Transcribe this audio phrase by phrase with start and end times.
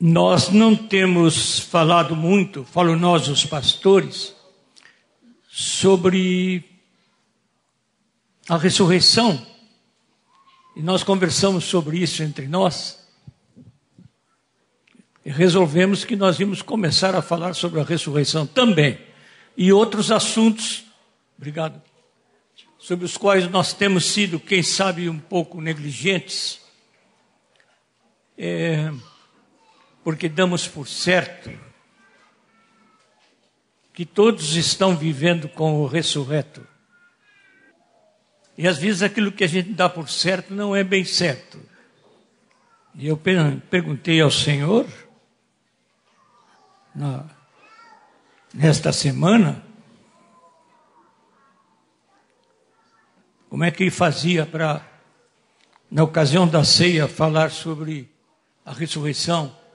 [0.00, 4.32] Nós não temos falado muito, falo nós os pastores,
[5.48, 6.64] sobre
[8.48, 9.44] a ressurreição.
[10.76, 13.08] E nós conversamos sobre isso entre nós.
[15.24, 19.00] E resolvemos que nós íamos começar a falar sobre a ressurreição também.
[19.56, 20.84] E outros assuntos,
[21.36, 21.82] obrigado,
[22.78, 26.60] sobre os quais nós temos sido, quem sabe, um pouco negligentes.
[28.38, 28.92] É,
[30.08, 31.50] porque damos por certo
[33.92, 36.66] que todos estão vivendo com o ressurreto.
[38.56, 41.60] E às vezes aquilo que a gente dá por certo não é bem certo.
[42.94, 43.20] E eu
[43.68, 44.86] perguntei ao Senhor,
[46.94, 47.26] na,
[48.54, 49.62] nesta semana,
[53.50, 54.80] como é que ele fazia para,
[55.90, 58.10] na ocasião da ceia, falar sobre
[58.64, 59.67] a ressurreição.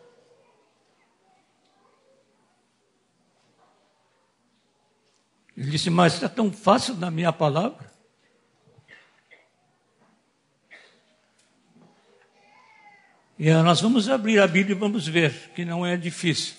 [5.56, 7.92] Ele disse, mas está tão fácil na minha palavra.
[13.38, 16.56] E nós vamos abrir a Bíblia e vamos ver que não é difícil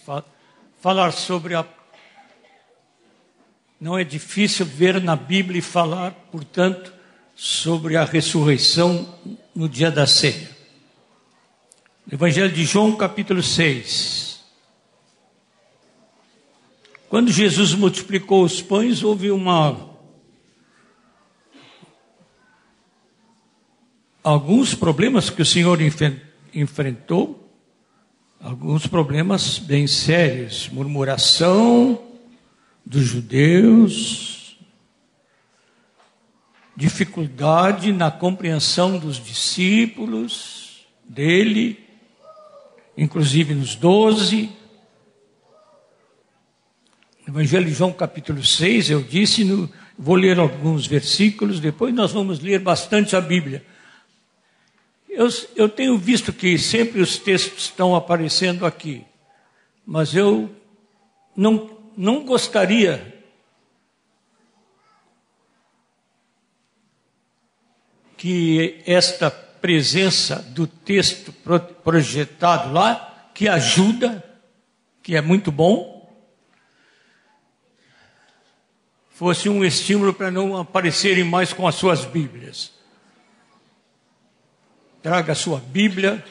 [0.80, 1.64] falar sobre a.
[3.80, 6.92] Não é difícil ver na Bíblia e falar, portanto,
[7.34, 9.18] sobre a ressurreição
[9.54, 10.50] no dia da ceia.
[12.10, 14.23] Evangelho de João, capítulo 6.
[17.14, 19.88] Quando Jesus multiplicou os pães, houve uma.
[24.20, 25.78] Alguns problemas que o Senhor
[26.52, 27.56] enfrentou,
[28.40, 32.02] alguns problemas bem sérios, murmuração
[32.84, 34.58] dos judeus,
[36.76, 41.78] dificuldade na compreensão dos discípulos dele,
[42.98, 44.63] inclusive nos doze
[47.26, 52.38] Evangelho de João, capítulo 6, eu disse, no, vou ler alguns versículos, depois nós vamos
[52.38, 53.64] ler bastante a Bíblia.
[55.08, 55.26] Eu,
[55.56, 59.06] eu tenho visto que sempre os textos estão aparecendo aqui,
[59.86, 60.54] mas eu
[61.34, 63.14] não, não gostaria
[68.18, 71.32] que esta presença do texto
[71.82, 74.22] projetado lá, que ajuda,
[75.02, 75.93] que é muito bom,
[79.14, 82.72] fosse um estímulo para não aparecerem mais com as suas Bíblias.
[85.00, 86.22] Traga a sua Bíblia.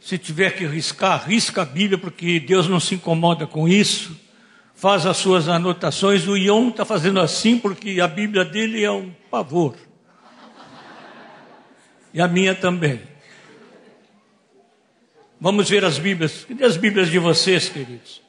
[0.00, 4.20] Se tiver que riscar, risca a Bíblia, porque Deus não se incomoda com isso.
[4.74, 6.26] Faz as suas anotações.
[6.26, 9.76] O Ion está fazendo assim porque a Bíblia dele é um pavor.
[12.12, 13.00] E a minha também.
[15.40, 16.44] Vamos ver as Bíblias.
[16.44, 18.21] Cadê as Bíblias de vocês, queridos?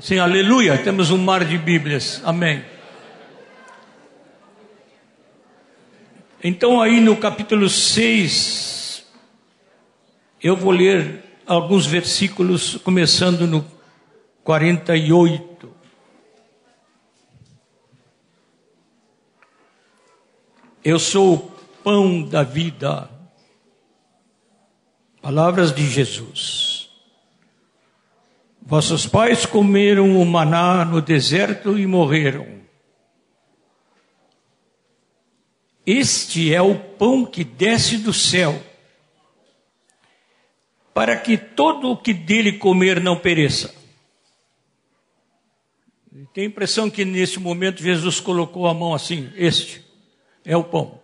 [0.00, 0.78] Sim, aleluia.
[0.78, 2.22] Temos um mar de Bíblias.
[2.24, 2.64] Amém.
[6.42, 9.06] Então, aí no capítulo 6,
[10.42, 13.64] eu vou ler alguns versículos, começando no
[14.42, 15.72] 48.
[20.82, 21.38] Eu sou o
[21.84, 23.08] pão da vida.
[25.20, 26.71] Palavras de Jesus.
[28.64, 32.62] Vossos pais comeram o maná no deserto e morreram.
[35.84, 38.62] Este é o pão que desce do céu,
[40.94, 43.74] para que todo o que dele comer não pereça.
[46.32, 49.84] Tem a impressão que nesse momento Jesus colocou a mão assim: Este
[50.44, 51.01] é o pão.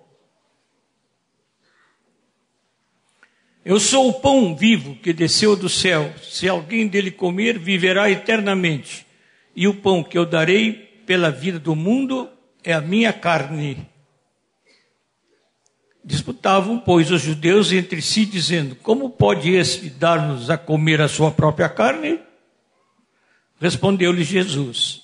[3.69, 6.11] Eu sou o pão vivo que desceu do céu.
[6.23, 9.07] Se alguém dele comer, viverá eternamente.
[9.55, 10.73] E o pão que eu darei
[11.05, 12.31] pela vida do mundo
[12.65, 13.87] é a minha carne.
[16.03, 21.31] Disputavam, pois, os judeus entre si, dizendo: Como pode este dar-nos a comer a sua
[21.31, 22.19] própria carne?
[23.61, 25.03] Respondeu-lhe Jesus: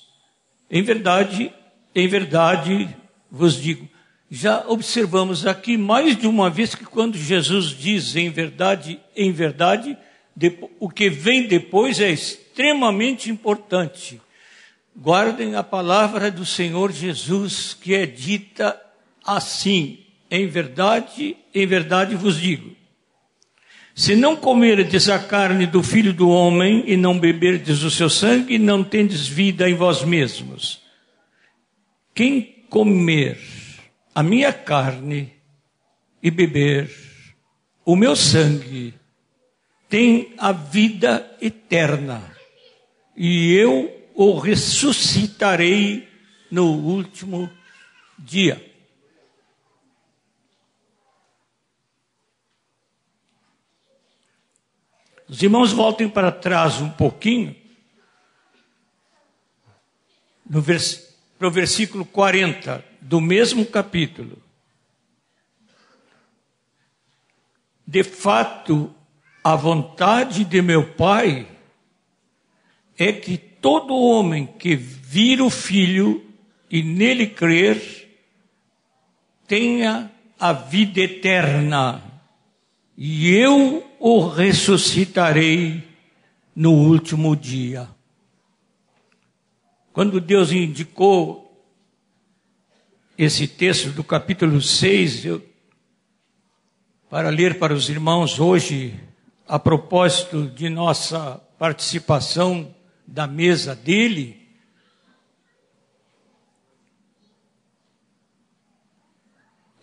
[0.71, 1.53] Em verdade,
[1.93, 2.89] em verdade
[3.29, 3.87] vos digo,
[4.35, 9.97] já observamos aqui mais de uma vez que quando Jesus diz em verdade, em verdade,
[10.77, 14.19] o que vem depois é extremamente importante.
[14.93, 18.77] Guardem a palavra do Senhor Jesus, que é dita
[19.25, 19.99] assim:
[20.29, 22.75] em verdade, em verdade vos digo.
[23.95, 28.57] Se não comerdes a carne do filho do homem e não beberdes o seu sangue,
[28.57, 30.81] não tendes vida em vós mesmos.
[32.13, 33.54] Quem comer
[34.15, 35.35] a minha carne
[36.23, 36.89] e beber
[37.83, 38.97] o meu sangue
[39.89, 42.35] tem a vida eterna,
[43.15, 46.07] e eu o ressuscitarei
[46.49, 47.51] no último
[48.17, 48.73] dia.
[55.27, 57.55] Os irmãos voltem para trás um pouquinho,
[60.49, 64.41] para o versículo 40 do mesmo capítulo.
[67.85, 68.93] De fato,
[69.43, 71.47] a vontade de meu Pai
[72.97, 76.25] é que todo homem que vir o Filho
[76.69, 78.09] e nele crer
[79.47, 82.01] tenha a vida eterna,
[82.97, 85.83] e eu o ressuscitarei
[86.55, 87.87] no último dia.
[89.93, 91.44] Quando Deus indicou
[93.17, 95.41] esse texto do capítulo 6, eu,
[97.09, 98.93] para ler para os irmãos hoje,
[99.47, 102.75] a propósito de nossa participação
[103.07, 104.45] da mesa dele,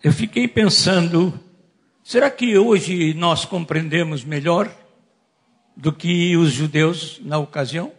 [0.03, 1.39] eu fiquei pensando,
[2.03, 4.71] será que hoje nós compreendemos melhor
[5.75, 7.91] do que os judeus na ocasião?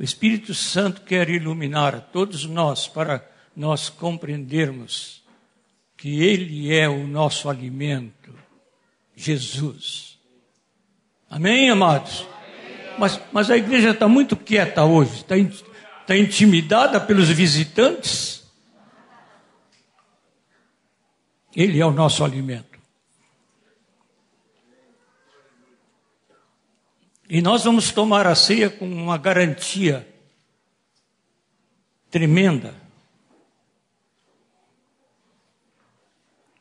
[0.00, 3.22] O Espírito Santo quer iluminar a todos nós para
[3.54, 5.22] nós compreendermos
[5.94, 8.34] que Ele é o nosso alimento,
[9.14, 10.18] Jesus.
[11.28, 12.26] Amém, amados?
[12.98, 18.50] Mas, mas a igreja está muito quieta hoje, está, está intimidada pelos visitantes.
[21.54, 22.69] Ele é o nosso alimento.
[27.30, 30.06] E nós vamos tomar a ceia com uma garantia
[32.10, 32.74] tremenda.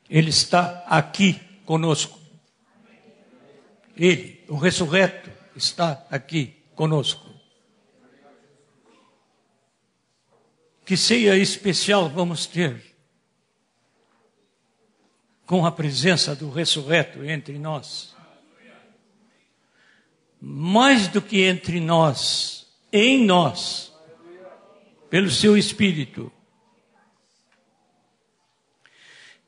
[0.08, 2.20] Ele está aqui conosco.
[3.98, 7.28] Ele, o ressurreto, está aqui conosco.
[10.86, 12.90] Que ceia especial vamos ter?
[15.50, 18.16] com a presença do ressurreto entre nós.
[20.42, 23.94] Mais do que entre nós, em nós,
[25.10, 26.32] pelo seu Espírito.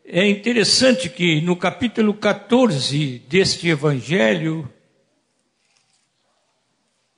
[0.04, 4.72] É interessante que no capítulo 14 deste Evangelho,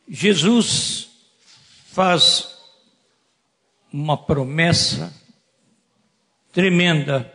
[0.08, 1.10] Jesus
[1.88, 2.56] faz
[3.92, 5.14] uma promessa
[6.52, 7.34] tremenda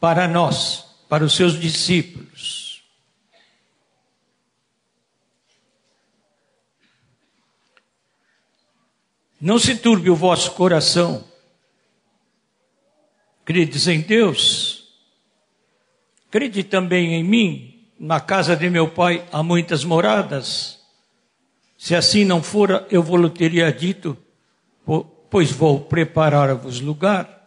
[0.00, 2.69] para nós, para os seus discípulos.
[9.40, 11.24] Não se turbe o vosso coração.
[13.44, 14.94] Credes em Deus,
[16.30, 17.66] crede também em mim.
[17.98, 20.80] Na casa de meu pai há muitas moradas.
[21.76, 24.16] Se assim não fora, eu vou teria dito,
[25.30, 27.40] pois vou preparar-vos lugar.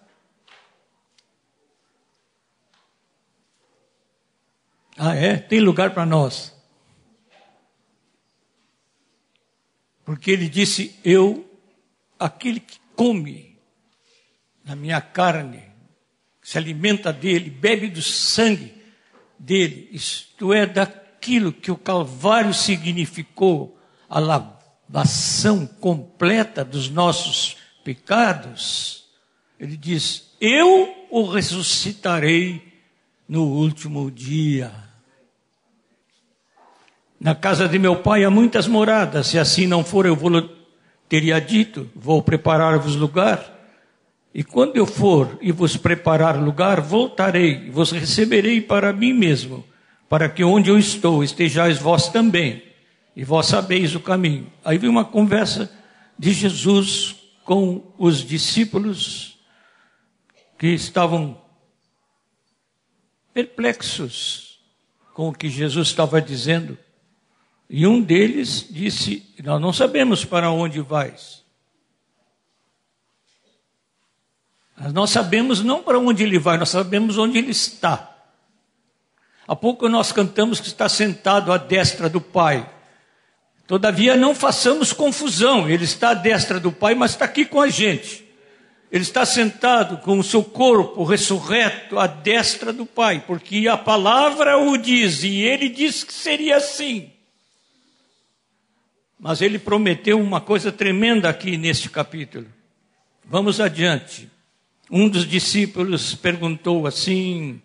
[4.97, 5.37] Ah, é?
[5.37, 6.55] Tem lugar para nós.
[10.05, 11.45] Porque ele disse: Eu,
[12.23, 13.57] aquele que come
[14.63, 15.63] na minha carne,
[16.41, 18.73] se alimenta dele, bebe do sangue
[19.37, 23.77] dele, isto é, daquilo que o Calvário significou,
[24.09, 29.05] a lavação completa dos nossos pecados.
[29.59, 32.73] Ele diz: Eu o ressuscitarei
[33.27, 34.71] no último dia.
[37.19, 40.29] Na casa de meu pai há muitas moradas, se assim não for, eu vou,
[41.13, 43.51] teria dito: vou preparar-vos lugar.
[44.33, 49.63] E quando eu for e vos preparar lugar, voltarei e vos receberei para mim mesmo,
[50.09, 52.63] para que onde eu estou estejais vós também,
[53.15, 54.51] e vós sabeis o caminho.
[54.65, 55.71] Aí vem uma conversa
[56.17, 59.37] de Jesus com os discípulos
[60.57, 61.39] que estavam
[63.31, 64.59] perplexos
[65.13, 66.75] com o que Jesus estava dizendo.
[67.69, 71.43] E um deles disse: Nós não sabemos para onde vais.
[74.91, 78.13] Nós sabemos não para onde ele vai, nós sabemos onde ele está.
[79.47, 82.69] Há pouco nós cantamos que está sentado à destra do Pai.
[83.67, 87.69] Todavia não façamos confusão, ele está à destra do Pai, mas está aqui com a
[87.69, 88.23] gente.
[88.91, 94.57] Ele está sentado com o seu corpo ressurreto à destra do Pai, porque a palavra
[94.57, 97.12] o diz, e ele disse que seria assim.
[99.23, 102.45] Mas ele prometeu uma coisa tremenda aqui neste capítulo.
[103.23, 104.29] Vamos adiante.
[104.91, 107.61] Um dos discípulos perguntou assim: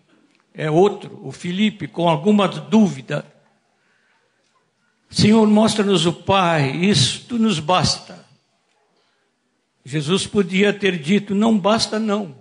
[0.53, 3.25] é outro, o Felipe, com alguma dúvida.
[5.09, 8.25] Senhor, mostra-nos o Pai, isto nos basta.
[9.83, 12.37] Jesus podia ter dito: não basta, não.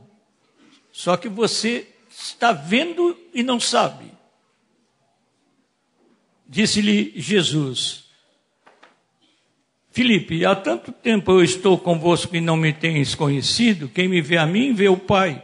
[0.92, 4.12] Só que você está vendo e não sabe.
[6.46, 8.07] Disse-lhe Jesus:
[9.90, 14.36] Filipe, há tanto tempo eu estou convosco e não me tens conhecido, quem me vê
[14.36, 15.42] a mim, vê o Pai.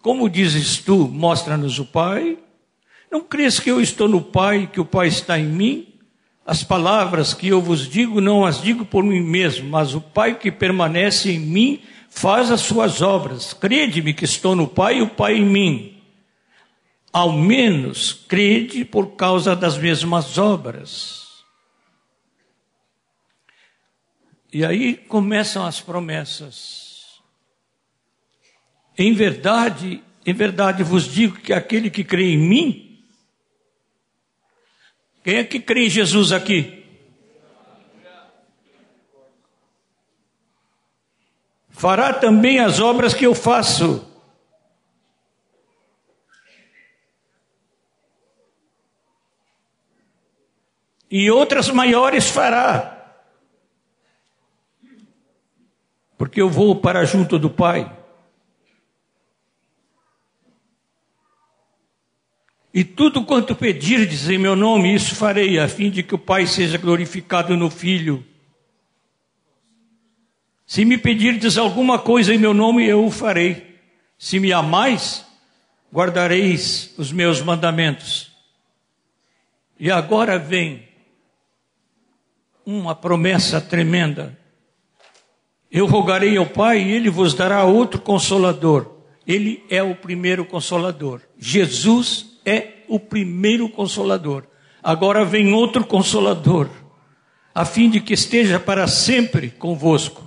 [0.00, 2.38] Como dizes tu, mostra-nos o Pai?
[3.10, 5.88] Não crês que eu estou no Pai, que o Pai está em mim?
[6.44, 10.36] As palavras que eu vos digo, não as digo por mim mesmo, mas o Pai
[10.36, 13.52] que permanece em mim faz as suas obras.
[13.52, 15.96] Crede-me que estou no Pai e o Pai em mim.
[17.12, 21.21] Ao menos crede por causa das mesmas obras.
[24.52, 27.22] E aí começam as promessas.
[28.98, 33.02] Em verdade, em verdade vos digo que aquele que crê em mim,
[35.24, 36.80] quem é que crê em Jesus aqui?
[41.70, 44.06] Fará também as obras que eu faço.
[51.10, 52.91] E outras maiores fará
[56.22, 57.98] porque eu vou para junto do Pai.
[62.72, 66.46] E tudo quanto pedirdes em meu nome, isso farei, a fim de que o Pai
[66.46, 68.24] seja glorificado no Filho.
[70.64, 73.80] Se me pedirdes alguma coisa em meu nome, eu o farei.
[74.16, 75.26] Se me amais,
[75.92, 78.30] guardareis os meus mandamentos.
[79.76, 80.86] E agora vem
[82.64, 84.40] uma promessa tremenda.
[85.72, 88.92] Eu rogarei ao Pai e ele vos dará outro consolador.
[89.26, 91.22] Ele é o primeiro consolador.
[91.38, 94.44] Jesus é o primeiro consolador.
[94.82, 96.68] Agora vem outro consolador,
[97.54, 100.22] a fim de que esteja para sempre convosco.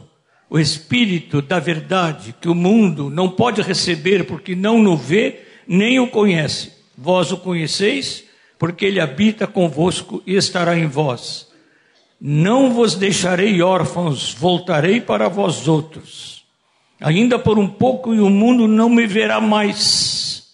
[0.50, 6.00] O Espírito da verdade, que o mundo não pode receber porque não o vê, nem
[6.00, 6.72] o conhece.
[6.98, 8.24] Vós o conheceis,
[8.58, 11.54] porque ele habita convosco e estará em vós.
[12.20, 16.44] Não vos deixarei órfãos, voltarei para vós outros.
[17.00, 20.46] Ainda por um pouco e o mundo não me verá mais.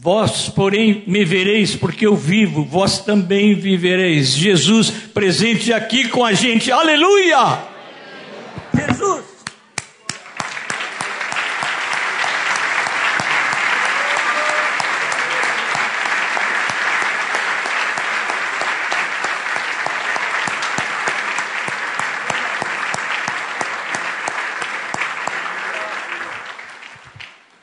[0.00, 4.28] Vós, porém, me vereis porque eu vivo, vós também vivereis.
[4.28, 6.70] Jesus presente aqui com a gente.
[6.70, 7.58] Aleluia!
[8.72, 9.27] Jesus!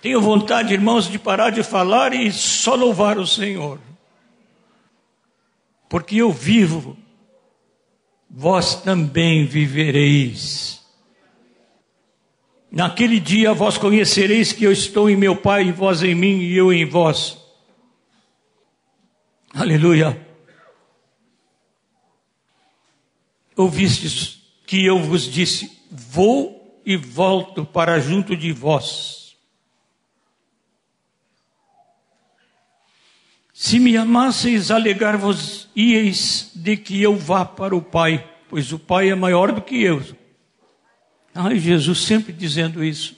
[0.05, 3.79] Tenho vontade, irmãos, de parar de falar e só louvar o Senhor.
[5.89, 6.95] Porque eu vivo,
[8.29, 10.85] vós também vivereis.
[12.71, 16.55] Naquele dia vós conhecereis que eu estou em meu Pai, e vós em mim, e
[16.55, 17.39] eu em vós.
[19.55, 20.23] Aleluia.
[23.57, 29.24] Ouvistes que eu vos disse: Vou e volto para junto de vós.
[33.65, 39.09] Se me amasseis, alegar-vos ieis de que eu vá para o Pai, pois o Pai
[39.09, 40.03] é maior do que eu.
[41.33, 43.15] Ai, Jesus sempre dizendo isso.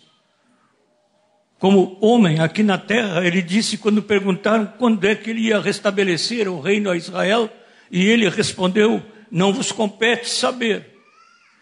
[1.59, 6.47] Como homem aqui na terra, ele disse quando perguntaram quando é que ele ia restabelecer
[6.47, 7.49] o reino a Israel,
[7.91, 10.97] e ele respondeu: Não vos compete saber.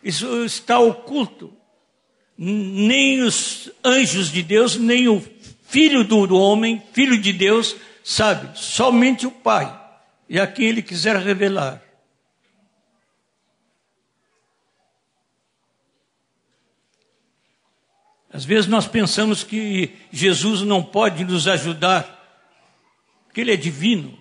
[0.03, 1.51] Isso está oculto.
[2.37, 5.23] Nem os anjos de Deus, nem o
[5.63, 7.75] filho do homem, filho de Deus,
[8.05, 9.81] sabe somente o Pai
[10.29, 11.81] e a quem Ele quiser revelar.
[18.31, 22.05] Às vezes nós pensamos que Jesus não pode nos ajudar,
[23.33, 24.15] que Ele é divino.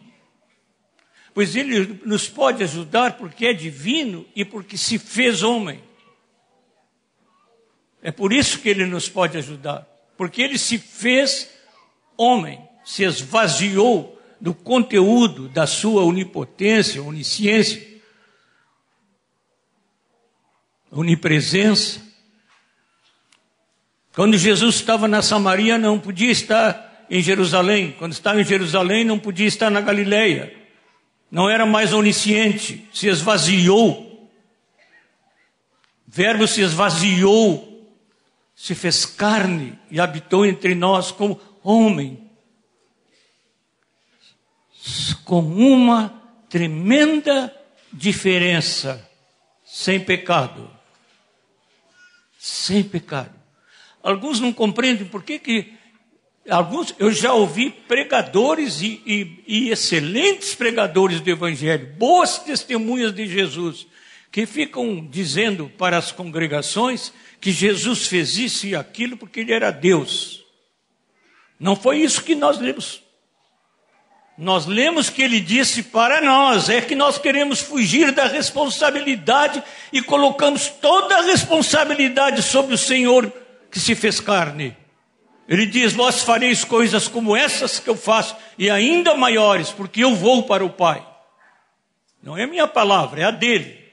[1.35, 5.85] Pois Ele nos pode ajudar porque é divino e porque se fez homem.
[8.00, 9.83] É por isso que Ele nos pode ajudar,
[10.17, 11.50] porque Ele se fez
[12.17, 17.83] homem se esvaziou do conteúdo da sua onipotência, onisciência,
[20.91, 22.03] onipresença.
[24.14, 27.93] Quando Jesus estava na Samaria, não podia estar em Jerusalém.
[27.99, 30.55] Quando estava em Jerusalém, não podia estar na Galileia.
[31.31, 34.31] Não era mais onisciente, se esvaziou.
[36.07, 37.93] Verbo se esvaziou,
[38.55, 42.24] se fez carne e habitou entre nós como homem
[45.25, 47.55] com uma tremenda
[47.93, 49.09] diferença:
[49.64, 50.71] sem pecado.
[52.38, 53.35] Sem pecado.
[54.03, 55.73] Alguns não compreendem por que, que
[56.49, 63.26] alguns, eu já ouvi pregadores e, e, e excelentes pregadores do Evangelho, boas testemunhas de
[63.26, 63.87] Jesus,
[64.31, 69.71] que ficam dizendo para as congregações que Jesus fez isso e aquilo porque ele era
[69.71, 70.45] Deus.
[71.59, 73.04] Não foi isso que nós lemos.
[74.37, 79.62] Nós lemos que ele disse para nós, é que nós queremos fugir da responsabilidade
[79.93, 83.33] e colocamos toda a responsabilidade sobre o Senhor
[83.71, 84.76] que se fez carne.
[85.49, 90.17] Ele diz: Vós fareis coisas como essas que eu faço, e ainda maiores, porque eu
[90.17, 91.07] vou para o Pai.
[92.21, 93.85] Não é minha palavra, é a dele.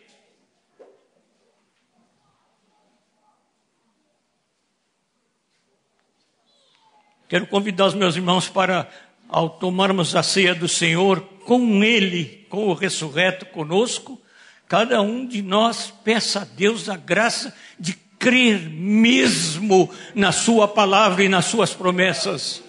[7.28, 8.90] Quero convidar os meus irmãos para
[9.32, 14.22] ao tomarmos a ceia do Senhor com Ele, com o ressurreto conosco,
[14.68, 21.24] cada um de nós peça a Deus a graça de crer mesmo na Sua palavra
[21.24, 22.62] e nas Suas promessas.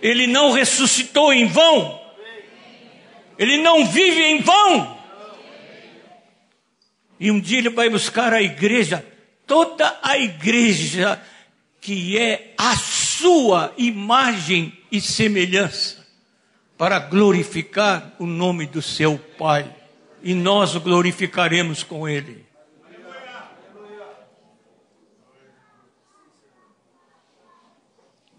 [0.00, 2.00] Ele não ressuscitou em vão,
[3.38, 4.98] Ele não vive em vão.
[7.20, 9.04] E um dia Ele vai buscar a igreja,
[9.46, 11.20] toda a igreja
[11.78, 12.74] que é a
[13.24, 16.06] sua imagem e semelhança,
[16.76, 19.74] para glorificar o nome do seu Pai.
[20.22, 22.44] E nós o glorificaremos com Ele.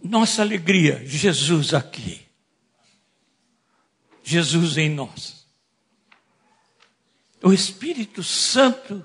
[0.04, 2.22] Nossa alegria, Jesus aqui.
[4.24, 5.48] Jesus em nós.
[7.42, 9.04] O Espírito Santo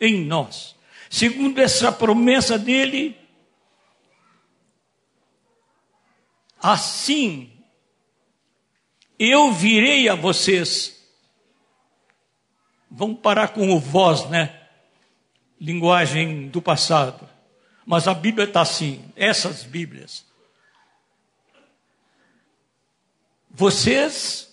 [0.00, 0.76] em nós.
[1.10, 3.23] Segundo essa promessa dele,
[6.66, 7.52] Assim,
[9.18, 10.98] eu virei a vocês.
[12.90, 14.62] Vamos parar com o vós, né?
[15.60, 17.28] Linguagem do passado.
[17.84, 20.24] Mas a Bíblia está assim, essas Bíblias.
[23.50, 24.50] Vocês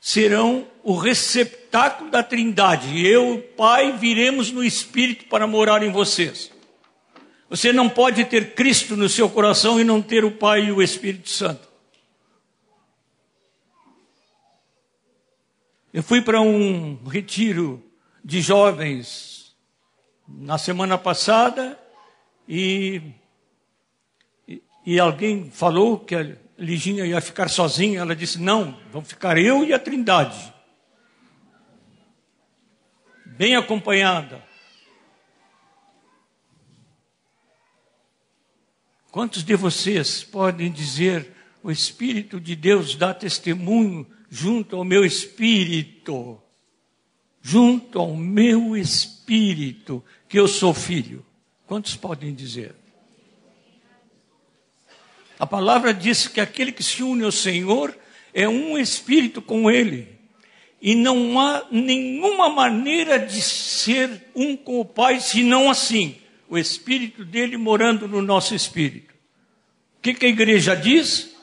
[0.00, 3.04] serão o receptáculo da Trindade.
[3.04, 6.51] Eu, Pai, viremos no Espírito para morar em vocês.
[7.52, 10.80] Você não pode ter Cristo no seu coração e não ter o Pai e o
[10.80, 11.68] Espírito Santo.
[15.92, 17.84] Eu fui para um retiro
[18.24, 19.54] de jovens
[20.26, 21.78] na semana passada
[22.48, 23.02] e,
[24.48, 28.00] e, e, alguém falou que a Liginha ia ficar sozinha.
[28.00, 30.54] Ela disse: Não, vão ficar eu e a Trindade.
[33.26, 34.51] Bem acompanhada.
[39.12, 46.40] Quantos de vocês podem dizer, o Espírito de Deus dá testemunho junto ao meu espírito,
[47.42, 51.22] junto ao meu espírito, que eu sou filho?
[51.66, 52.74] Quantos podem dizer?
[55.38, 57.94] A palavra diz que aquele que se une ao Senhor
[58.32, 60.08] é um espírito com Ele.
[60.80, 66.21] E não há nenhuma maneira de ser um com o Pai senão assim
[66.52, 69.14] o Espírito dele morando no nosso espírito.
[69.96, 71.34] O que, que a igreja diz?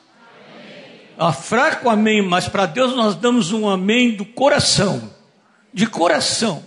[1.18, 5.12] A fraco amém, mas para Deus nós damos um amém do coração,
[5.74, 6.64] de coração.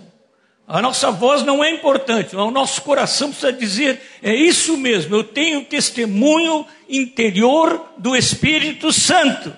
[0.68, 5.24] A nossa voz não é importante, o nosso coração precisa dizer: é isso mesmo, eu
[5.24, 9.56] tenho testemunho interior do Espírito Santo.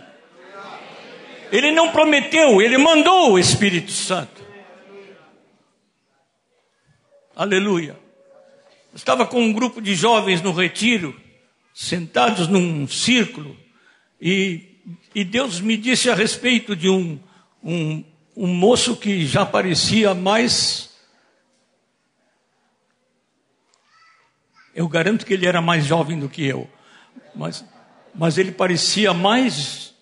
[1.51, 4.47] Ele não prometeu, ele mandou o Espírito Santo.
[7.35, 8.06] Aleluia
[8.97, 11.15] estava com um grupo de jovens no retiro,
[11.73, 13.57] sentados num círculo,
[14.21, 14.81] e,
[15.15, 17.21] e Deus me disse a respeito de um,
[17.63, 18.03] um,
[18.35, 20.97] um moço que já parecia mais.
[24.75, 26.69] Eu garanto que ele era mais jovem do que eu,
[27.35, 27.65] mas,
[28.15, 29.95] mas ele parecia mais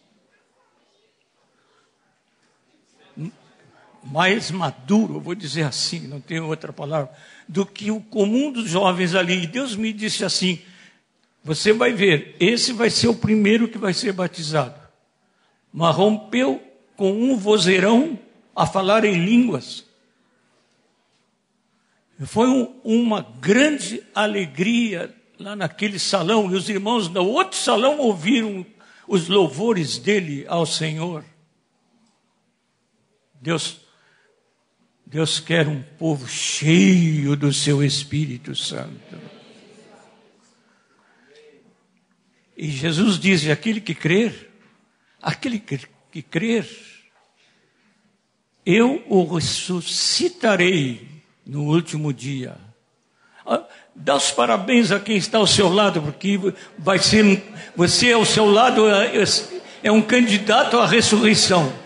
[4.07, 7.11] mais maduro, vou dizer assim, não tenho outra palavra,
[7.49, 9.45] do que o comum dos jovens ali.
[9.45, 10.61] E Deus me disse assim:
[11.43, 14.75] você vai ver, esse vai ser o primeiro que vai ser batizado.
[15.73, 16.63] Mas rompeu
[16.97, 18.19] com um vozeirão
[18.55, 19.85] a falar em línguas.
[22.27, 28.65] Foi um, uma grande alegria lá naquele salão, e os irmãos do outro salão ouviram
[29.07, 31.25] os louvores dele ao Senhor.
[33.41, 33.84] Deus
[35.15, 39.17] Deus quer um povo cheio do seu Espírito Santo.
[42.57, 44.51] E Jesus diz: aquele que crer,
[45.23, 45.63] aquele
[46.11, 46.69] que crer,
[48.67, 51.07] eu o ressuscitarei
[51.47, 52.57] no último dia.
[53.47, 53.63] Ah,
[53.95, 56.41] dá os parabéns a quem está ao seu lado, porque
[56.77, 57.41] vai ser,
[57.77, 59.25] você ao seu lado é, é,
[59.85, 61.84] é um candidato à ressurreição.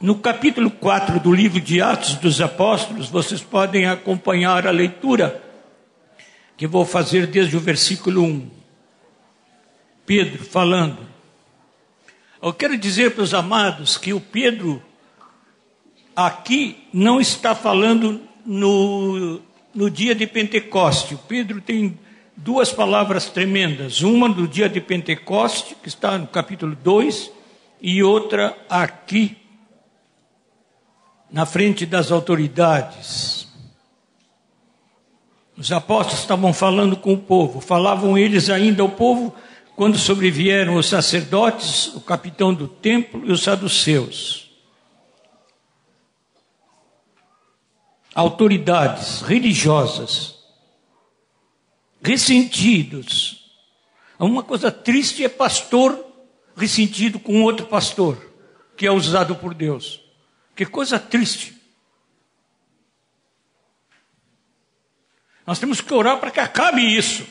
[0.00, 5.42] No capítulo 4 do livro de Atos dos Apóstolos, vocês podem acompanhar a leitura
[6.56, 8.50] que vou fazer desde o versículo 1.
[10.04, 10.98] Pedro falando.
[12.42, 14.82] Eu quero dizer para os amados que o Pedro
[16.14, 19.40] aqui não está falando no,
[19.72, 21.14] no dia de Pentecoste.
[21.14, 21.98] O Pedro tem
[22.36, 24.02] duas palavras tremendas.
[24.02, 27.30] Uma do dia de Pentecoste, que está no capítulo 2,
[27.80, 29.36] e outra aqui,
[31.30, 33.48] na frente das autoridades.
[35.56, 39.34] Os apóstolos estavam falando com o povo, falavam eles ainda ao povo
[39.76, 44.50] quando sobrevieram os sacerdotes, o capitão do templo e os saduceus.
[48.14, 50.36] Autoridades religiosas,
[52.02, 53.50] ressentidos.
[54.18, 56.04] Uma coisa triste é pastor
[56.56, 58.16] ressentido com outro pastor,
[58.76, 60.03] que é usado por Deus.
[60.54, 61.54] Que coisa triste.
[65.46, 67.26] Nós temos que orar para que acabe isso.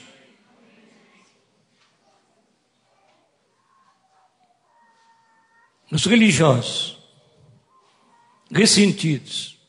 [5.92, 6.98] Os religiosos,
[8.52, 9.60] ressentidos.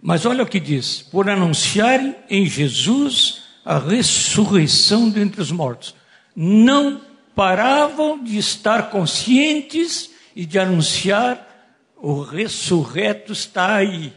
[0.00, 5.94] Mas olha o que diz: por anunciarem em Jesus a ressurreição dentre os mortos.
[6.34, 7.02] Não
[7.34, 11.47] paravam de estar conscientes e de anunciar
[12.00, 14.12] o ressurreto está aí.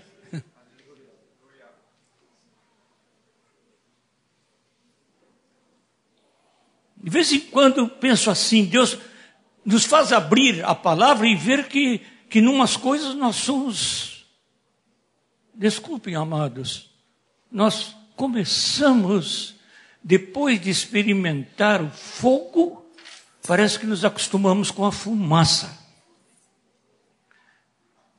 [6.96, 8.98] De vez em quando penso assim, Deus
[9.66, 14.28] nos faz abrir a palavra e ver que, que numas coisas nós somos,
[15.54, 16.92] desculpem amados,
[17.52, 19.56] nós começamos,
[20.04, 22.86] depois de experimentar o fogo,
[23.48, 25.81] parece que nos acostumamos com a fumaça.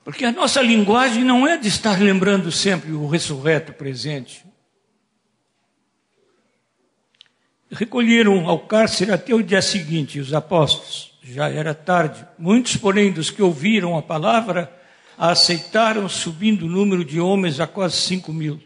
[0.04, 4.44] Porque a nossa linguagem não é de estar lembrando sempre o ressurreto presente.
[7.70, 11.12] Recolheram ao cárcere até o dia seguinte os apóstolos.
[11.22, 12.26] Já era tarde.
[12.36, 14.72] Muitos, porém, dos que ouviram a palavra,
[15.16, 18.60] a aceitaram, subindo o número de homens a quase cinco mil.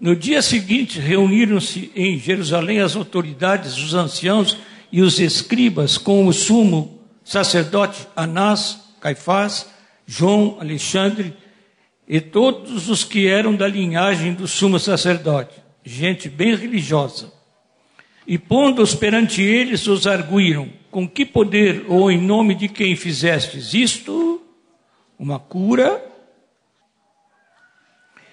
[0.00, 4.56] No dia seguinte, reuniram-se em Jerusalém as autoridades, os anciãos
[4.90, 9.66] e os escribas, com o sumo sacerdote Anás, Caifás,
[10.06, 11.34] João, Alexandre
[12.08, 17.32] e todos os que eram da linhagem do sumo sacerdote, gente bem religiosa.
[18.26, 23.74] E pondo-os perante eles, os arguíram: Com que poder ou em nome de quem fizestes
[23.74, 24.40] isto?
[25.18, 26.04] Uma cura?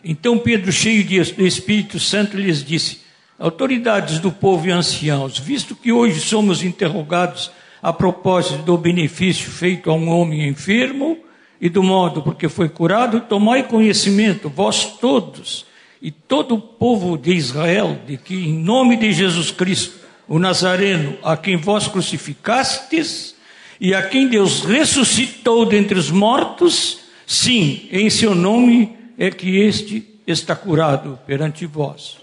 [0.03, 3.01] Então Pedro, cheio do Espírito Santo, lhes disse:
[3.39, 9.89] Autoridades do povo e anciãos, visto que hoje somos interrogados a propósito do benefício feito
[9.89, 11.17] a um homem enfermo,
[11.63, 15.65] e do modo porque foi curado, tomai conhecimento, vós todos,
[16.01, 19.97] e todo o povo de Israel, de que em nome de Jesus Cristo,
[20.27, 23.33] o Nazareno, a quem vós crucificastes,
[23.79, 30.19] e a quem Deus ressuscitou dentre os mortos, sim, em seu nome é que este
[30.27, 32.17] está curado perante vós.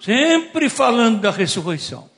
[0.00, 2.08] Sempre falando da ressurreição.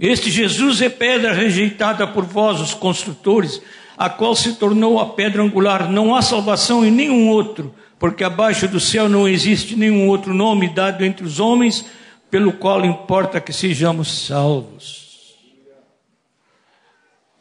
[0.00, 3.60] Este Jesus é pedra rejeitada por vós, os construtores,
[3.98, 5.92] a qual se tornou a pedra angular.
[5.92, 10.68] Não há salvação em nenhum outro, porque abaixo do céu não existe nenhum outro nome
[10.68, 11.84] dado entre os homens,
[12.30, 15.36] pelo qual importa que sejamos salvos.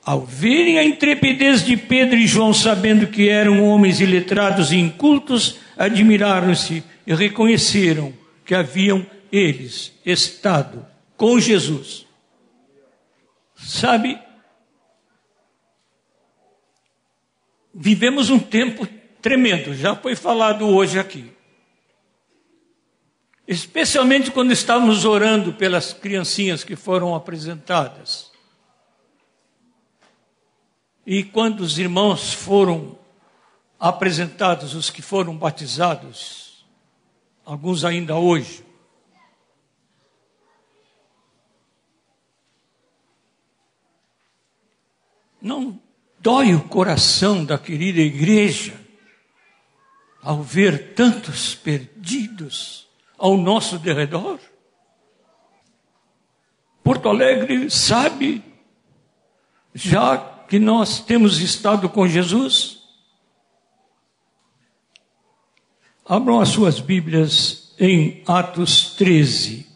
[0.04, 5.60] Ao verem a intrepidez de Pedro e João, sabendo que eram homens iletrados e incultos,
[5.78, 8.12] admiraram-se e reconheceram
[8.44, 12.09] que haviam eles estado com Jesus
[13.62, 14.20] Sabe,
[17.74, 18.88] vivemos um tempo
[19.22, 21.32] tremendo, já foi falado hoje aqui.
[23.48, 28.32] Especialmente quando estávamos orando pelas criancinhas que foram apresentadas.
[31.06, 32.98] E quando os irmãos foram
[33.80, 36.66] apresentados, os que foram batizados,
[37.44, 38.64] alguns ainda hoje,
[45.42, 45.80] Não
[46.20, 48.80] dói o coração da querida igreja
[50.22, 54.40] ao ver tantos perdidos ao nosso derredor?
[56.84, 58.44] Porto Alegre sabe,
[59.74, 62.80] já que nós temos estado com Jesus?
[66.06, 69.69] Abram as suas Bíblias em Atos 13,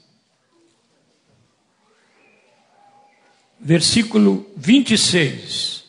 [3.64, 5.84] versículo 26.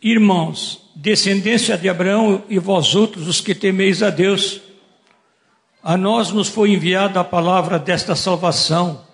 [0.00, 4.60] Irmãos, descendência de Abraão e vós outros os que temeis a Deus,
[5.82, 9.04] a nós nos foi enviada a palavra desta salvação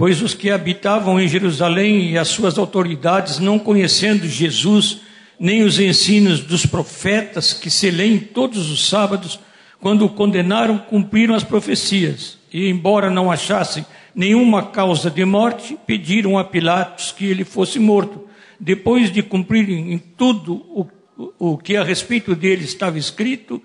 [0.00, 5.02] pois os que habitavam em Jerusalém e as suas autoridades, não conhecendo Jesus,
[5.40, 9.40] nem os ensinos dos profetas que se leem todos os sábados,
[9.80, 12.38] quando o condenaram, cumpriram as profecias.
[12.52, 18.28] E, embora não achassem nenhuma causa de morte, pediram a Pilatos que ele fosse morto.
[18.60, 20.86] Depois de cumprirem em tudo o,
[21.38, 23.62] o que a respeito dele estava escrito,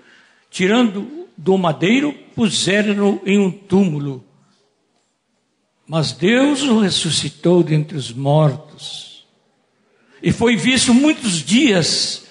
[0.50, 4.24] tirando do madeiro, puseram-no em um túmulo
[5.88, 9.05] mas Deus o ressuscitou dentre os mortos.
[10.26, 12.24] E foi visto muitos dias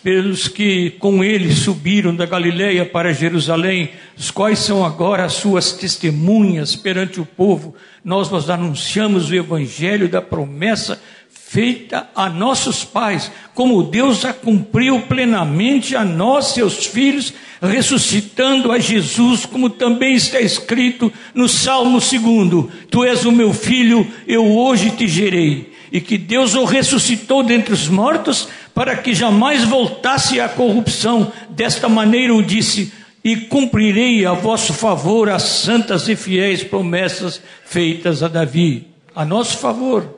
[0.00, 5.72] pelos que com ele subiram da Galileia para Jerusalém, os quais são agora as suas
[5.72, 7.74] testemunhas perante o povo.
[8.04, 15.00] Nós vos anunciamos o evangelho da promessa feita a nossos pais, como Deus a cumpriu
[15.00, 22.66] plenamente a nós, seus filhos, ressuscitando a Jesus, como também está escrito no Salmo 2:
[22.88, 25.74] Tu és o meu filho, eu hoje te gerei.
[25.92, 31.32] E que Deus o ressuscitou dentre os mortos, para que jamais voltasse à corrupção.
[31.50, 32.92] Desta maneira o disse:
[33.24, 38.88] E cumprirei a vosso favor as santas e fiéis promessas feitas a Davi.
[39.14, 40.14] A nosso favor.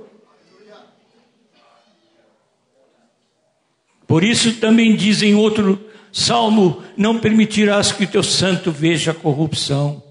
[4.06, 10.02] Por isso também dizem outro Salmo: Não permitirás que o teu santo veja a corrupção.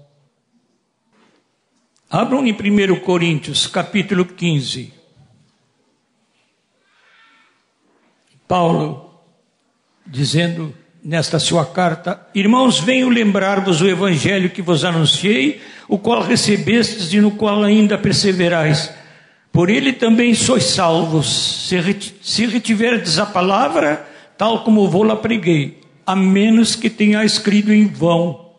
[2.08, 4.97] Abram em 1 Coríntios, capítulo 15.
[8.48, 9.10] Paulo,
[10.06, 17.12] dizendo nesta sua carta: Irmãos, venho lembrar-vos o evangelho que vos anunciei, o qual recebestes
[17.12, 18.92] e no qual ainda perseverais.
[19.52, 21.68] Por ele também sois salvos,
[22.22, 28.54] se retiverdes a palavra, tal como vou-la preguei a menos que tenha escrito em vão.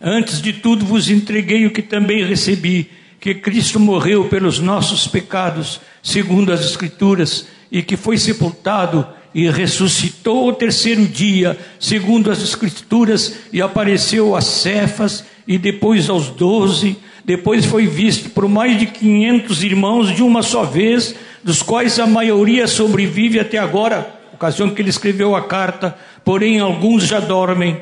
[0.00, 2.90] Antes de tudo vos entreguei o que também recebi,
[3.20, 10.48] que Cristo morreu pelos nossos pecados, segundo as Escrituras, e que foi sepultado e ressuscitou
[10.48, 16.96] o terceiro dia, segundo as Escrituras, e apareceu a Cefas e depois aos doze.
[17.24, 22.06] Depois foi visto por mais de quinhentos irmãos de uma só vez, dos quais a
[22.06, 27.80] maioria sobrevive até agora, ocasião que ele escreveu a carta, porém alguns já dormem.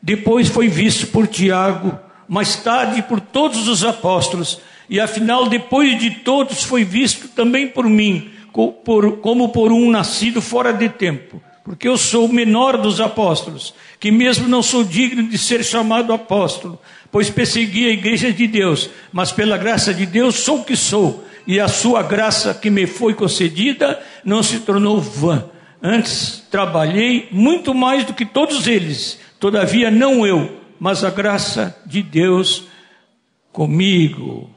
[0.00, 6.10] Depois foi visto por Tiago, mais tarde por todos os apóstolos, e afinal, depois de
[6.10, 11.96] todos, foi visto também por mim, como por um nascido fora de tempo, porque eu
[11.96, 16.78] sou o menor dos apóstolos, que mesmo não sou digno de ser chamado apóstolo,
[17.10, 21.24] pois persegui a igreja de Deus, mas pela graça de Deus sou o que sou
[21.46, 25.44] e a sua graça que me foi concedida não se tornou vã.
[25.82, 32.02] Antes trabalhei muito mais do que todos eles, todavia não eu, mas a graça de
[32.02, 32.64] Deus
[33.52, 34.53] comigo.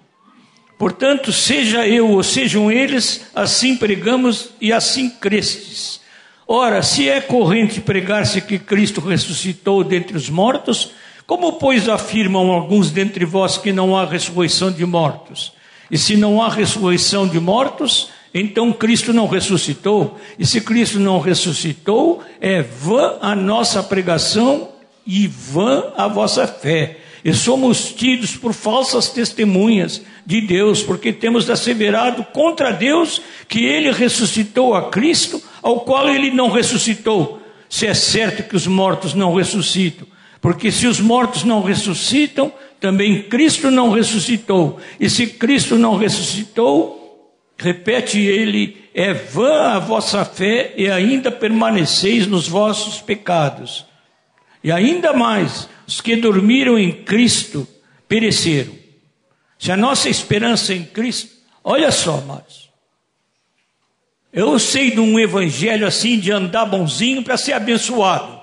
[0.77, 5.99] Portanto, seja eu ou sejam eles, assim pregamos e assim crestes.
[6.47, 10.91] Ora, se é corrente pregar-se que Cristo ressuscitou dentre os mortos,
[11.25, 15.51] como, pois, afirmam alguns dentre vós que não há ressurreição de mortos?
[15.91, 20.17] E se não há ressurreição de mortos, então Cristo não ressuscitou.
[20.37, 24.69] E se Cristo não ressuscitou, é vã a nossa pregação
[25.05, 26.99] e vã a vossa fé.
[27.25, 33.93] E somos tidos por falsas testemunhas de Deus, porque temos asseverado contra Deus que ele
[33.93, 37.41] ressuscitou a Cristo, ao qual ele não ressuscitou.
[37.69, 40.05] Se é certo que os mortos não ressuscitam,
[40.41, 44.81] porque se os mortos não ressuscitam, também Cristo não ressuscitou.
[44.99, 52.27] E se Cristo não ressuscitou, repete ele, é vã a vossa fé e ainda permaneceis
[52.27, 53.85] nos vossos pecados.
[54.61, 57.65] E ainda mais, os que dormiram em Cristo
[58.09, 58.76] pereceram.
[59.57, 62.69] Se a nossa esperança em Cristo, olha só, amados.
[64.31, 68.37] Eu sei de um evangelho assim de andar bonzinho para ser abençoado.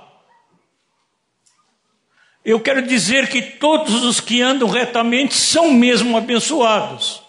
[2.44, 7.22] Eu quero dizer que todos os que andam retamente são mesmo abençoados.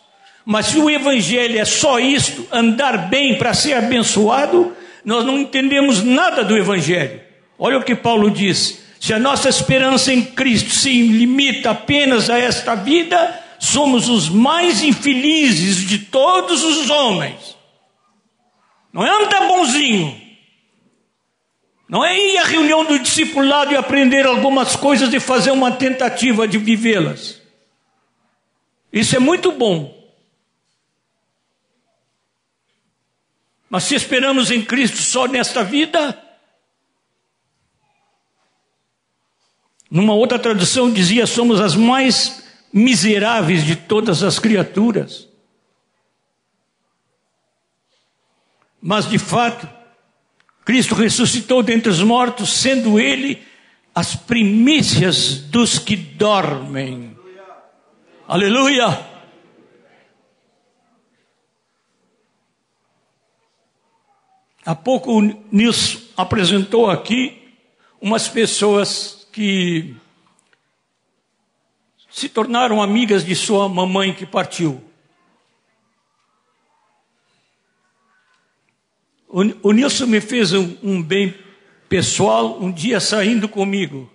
[0.45, 6.03] Mas se o Evangelho é só isto, andar bem para ser abençoado, nós não entendemos
[6.03, 7.21] nada do Evangelho.
[7.57, 12.37] Olha o que Paulo diz: se a nossa esperança em Cristo se limita apenas a
[12.37, 17.55] esta vida, somos os mais infelizes de todos os homens.
[18.91, 20.21] Não é andar bonzinho,
[21.87, 26.47] não é ir à reunião do discipulado e aprender algumas coisas e fazer uma tentativa
[26.47, 27.41] de vivê-las.
[28.91, 29.93] Isso é muito bom.
[33.69, 36.17] Mas se esperamos em Cristo só nesta vida,
[39.91, 42.44] numa outra tradução dizia: somos as mais
[42.75, 45.29] miseráveis de todas as criaturas.
[48.81, 49.65] Mas de fato,
[50.65, 53.41] Cristo ressuscitou dentre os mortos, sendo Ele
[53.95, 57.17] as primícias dos que dormem.
[58.27, 58.83] Aleluia!
[58.83, 59.15] Aleluia.
[64.65, 67.53] Há pouco o Nilson apresentou aqui
[68.01, 69.95] umas pessoas que
[72.15, 74.81] se tornaram amigas de sua mamãe que partiu.
[79.27, 81.37] O, Nilson me fez um, um bem
[81.89, 84.09] pessoal um dia saindo comigo.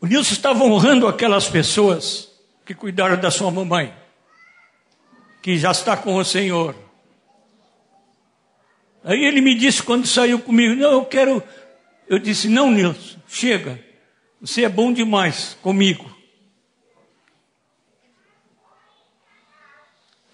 [0.00, 2.32] O Nilson estava honrando aquelas pessoas
[2.64, 3.94] que cuidaram da sua mamãe
[5.42, 6.74] que já está com o Senhor.
[9.04, 11.42] Aí ele me disse quando saiu comigo, não, eu quero.
[12.08, 13.84] Eu disse, não, Nilson, chega.
[14.40, 16.14] Você é bom demais comigo.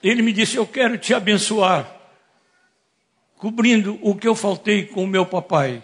[0.02, 1.88] Ele me disse, eu quero te abençoar,
[3.36, 5.82] cobrindo o que eu faltei com o meu papai.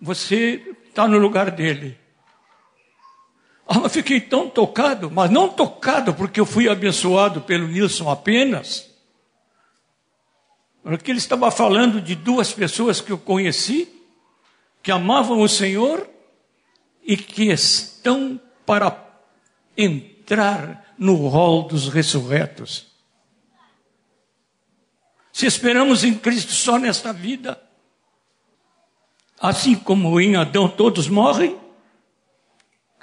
[0.00, 1.98] Você está no lugar dele.
[3.66, 8.92] Ah, eu fiquei tão tocado, mas não tocado porque eu fui abençoado pelo Nilson apenas.
[10.82, 13.88] Porque ele estava falando de duas pessoas que eu conheci,
[14.84, 16.08] que amavam o Senhor
[17.02, 18.96] e que estão para
[19.76, 22.86] entrar no rol dos ressurretos.
[25.32, 27.60] Se esperamos em Cristo só nesta vida,
[29.40, 31.58] assim como em Adão todos morrem,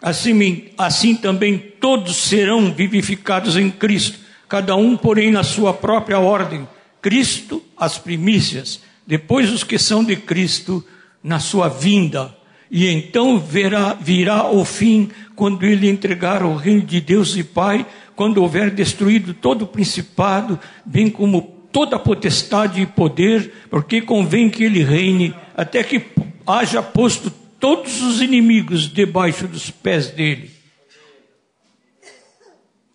[0.01, 4.17] Assim, assim também todos serão vivificados em Cristo,
[4.49, 6.67] cada um, porém, na sua própria ordem.
[6.99, 10.83] Cristo, as primícias, depois os que são de Cristo,
[11.23, 12.35] na sua vinda.
[12.69, 17.85] E então verá, virá o fim, quando ele entregar o reino de Deus e Pai,
[18.15, 24.63] quando houver destruído todo o principado, bem como toda potestade e poder, porque convém que
[24.63, 26.01] ele reine, até que
[26.45, 30.51] haja posto todos os inimigos debaixo dos pés dele.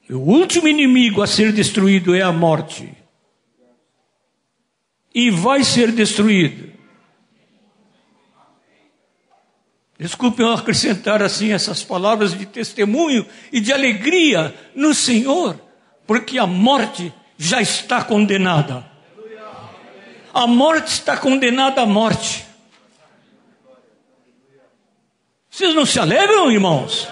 [0.09, 2.89] O último inimigo a ser destruído é a morte.
[5.15, 6.76] E vai ser destruído.
[9.99, 15.59] Desculpe eu acrescentar assim essas palavras de testemunho e de alegria no Senhor,
[16.07, 18.85] porque a morte já está condenada.
[20.35, 22.45] A morte está condenada à morte.
[25.49, 27.09] Vocês não se alegram, irmãos?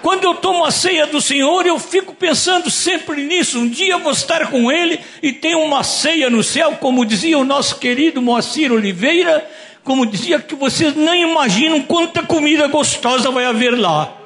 [0.00, 3.58] Quando eu tomo a ceia do Senhor, eu fico pensando sempre nisso.
[3.58, 7.38] Um dia eu vou estar com Ele e tem uma ceia no céu, como dizia
[7.38, 9.46] o nosso querido Moacir Oliveira,
[9.84, 14.16] como dizia que vocês nem imaginam quanta comida gostosa vai haver lá.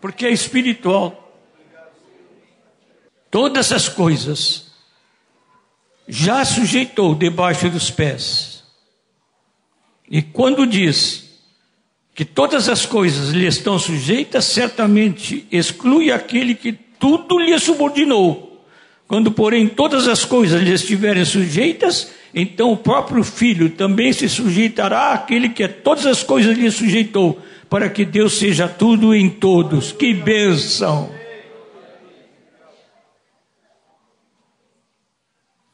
[0.00, 1.16] Porque é espiritual.
[3.30, 4.72] Todas essas coisas
[6.08, 8.50] já sujeitou debaixo dos pés
[10.10, 11.30] e quando diz
[12.12, 18.49] que todas as coisas lhe estão sujeitas, certamente exclui aquele que tudo lhe subordinou.
[19.10, 25.10] Quando, porém, todas as coisas lhe estiverem sujeitas, então o próprio Filho também se sujeitará
[25.10, 29.90] àquele que a todas as coisas lhe sujeitou, para que Deus seja tudo em todos.
[29.90, 31.10] Que bênção!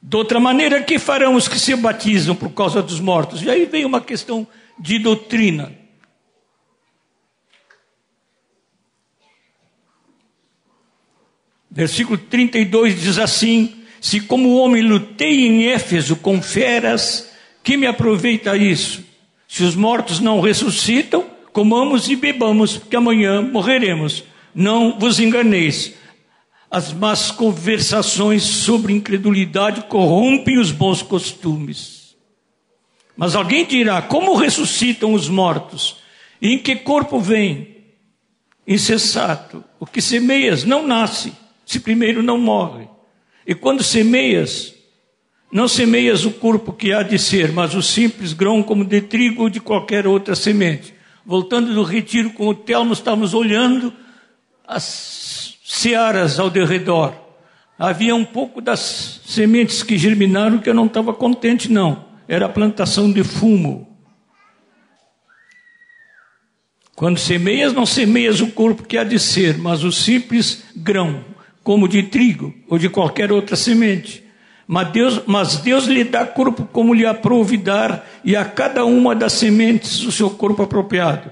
[0.03, 3.43] De outra maneira, que farão os que se batizam por causa dos mortos?
[3.43, 4.47] E aí vem uma questão
[4.81, 5.75] de doutrina.
[11.77, 17.31] Versículo 32 diz assim: Se como homem lutei em Éfeso com feras,
[17.63, 19.05] que me aproveita isso?
[19.47, 24.25] Se os mortos não ressuscitam, comamos e bebamos, porque amanhã morreremos.
[24.55, 25.93] Não vos enganeis.
[26.71, 32.17] As más conversações sobre incredulidade corrompem os bons costumes.
[33.15, 35.99] Mas alguém dirá: como ressuscitam os mortos?
[36.41, 37.77] E em que corpo vem?
[38.67, 39.63] Insensato.
[39.79, 41.33] O que semeias não nasce,
[41.67, 42.89] se primeiro não morre.
[43.47, 44.75] E quando semeias,
[45.53, 49.43] não semeias o corpo que há de ser, mas o simples grão como de trigo
[49.43, 50.95] ou de qualquer outra semente.
[51.25, 53.93] Voltando do retiro com o Telmo, estávamos olhando
[54.67, 57.13] as searas ao derredor.
[57.79, 62.07] Havia um pouco das sementes que germinaram que eu não estava contente, não.
[62.29, 63.87] Era a plantação de fumo.
[66.95, 71.23] Quando semeias, não semeias o corpo que há de ser, mas o simples grão,
[71.67, 74.23] como de trigo ou de qualquer outra semente.
[74.69, 79.17] Mas Deus, mas Deus lhe dá corpo como lhe aprouve dar, e a cada uma
[79.17, 81.29] das sementes o seu corpo apropriado.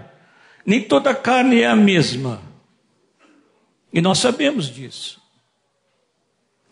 [0.66, 2.42] Nem toda carne é a mesma.
[3.92, 5.20] E nós sabemos disso.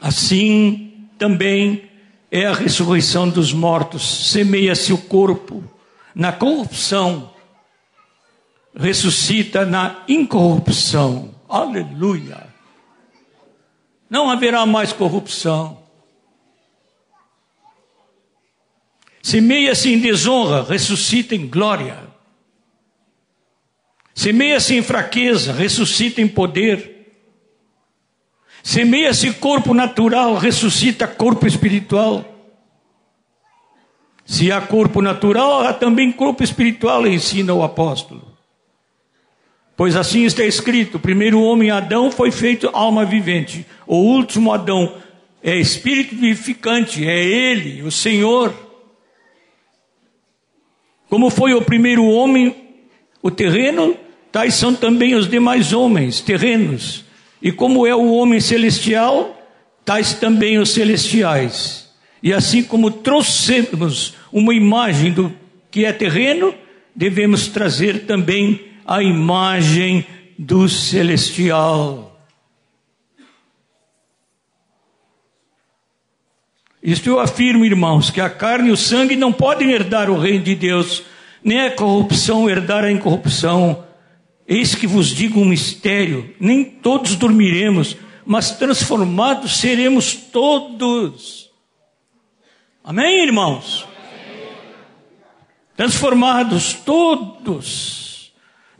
[0.01, 1.85] Assim também
[2.33, 4.29] é a ressurreição dos mortos.
[4.33, 5.63] Semeia-se o corpo
[6.17, 7.33] na corrupção,
[8.75, 11.33] ressuscita na incorrupção.
[11.49, 12.52] Aleluia!
[14.13, 15.79] Não haverá mais corrupção.
[19.23, 21.99] Semeia-se em desonra, ressuscita em glória.
[24.15, 27.11] Semeia-se em fraqueza, ressuscita em poder.
[28.63, 32.23] Semeia-se corpo natural, ressuscita corpo espiritual.
[34.27, 38.32] Se há corpo natural, há também corpo espiritual, ensina o apóstolo.
[39.83, 43.67] Pois assim está escrito: o primeiro homem, Adão, foi feito alma vivente.
[43.85, 44.95] O último Adão
[45.43, 48.55] é espírito vivificante, é ele, o Senhor.
[51.09, 52.55] Como foi o primeiro homem,
[53.21, 53.97] o terreno,
[54.31, 57.05] tais são também os demais homens terrenos.
[57.43, 59.37] E como é o homem celestial,
[59.85, 61.91] tais também os celestiais.
[62.23, 65.35] E assim como trouxemos uma imagem do
[65.73, 66.55] que é terreno,
[66.95, 70.07] devemos trazer também a imagem
[70.39, 72.13] do celestial.
[76.83, 80.43] Isto eu afirmo, irmãos, que a carne e o sangue não podem herdar o reino
[80.43, 81.05] de Deus,
[81.45, 83.85] nem a corrupção herdar a incorrupção.
[84.49, 91.51] Eis que vos digo um mistério: nem todos dormiremos, mas transformados seremos todos.
[92.83, 93.87] Amém, irmãos?
[95.77, 98.12] Transformados todos,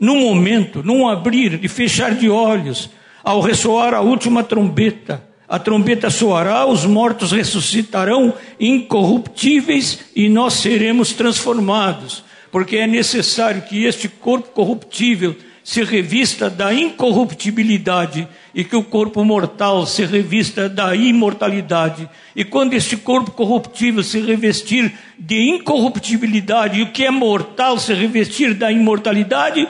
[0.03, 2.89] num momento, num abrir e fechar de olhos,
[3.23, 5.23] ao ressoar a última trombeta.
[5.47, 13.85] A trombeta soará, os mortos ressuscitarão incorruptíveis e nós seremos transformados, porque é necessário que
[13.85, 20.93] este corpo corruptível se revista da incorruptibilidade e que o corpo mortal se revista da
[20.93, 22.09] imortalidade.
[22.35, 27.93] E quando este corpo corruptível se revestir de incorruptibilidade e o que é mortal se
[27.93, 29.65] revestir da imortalidade,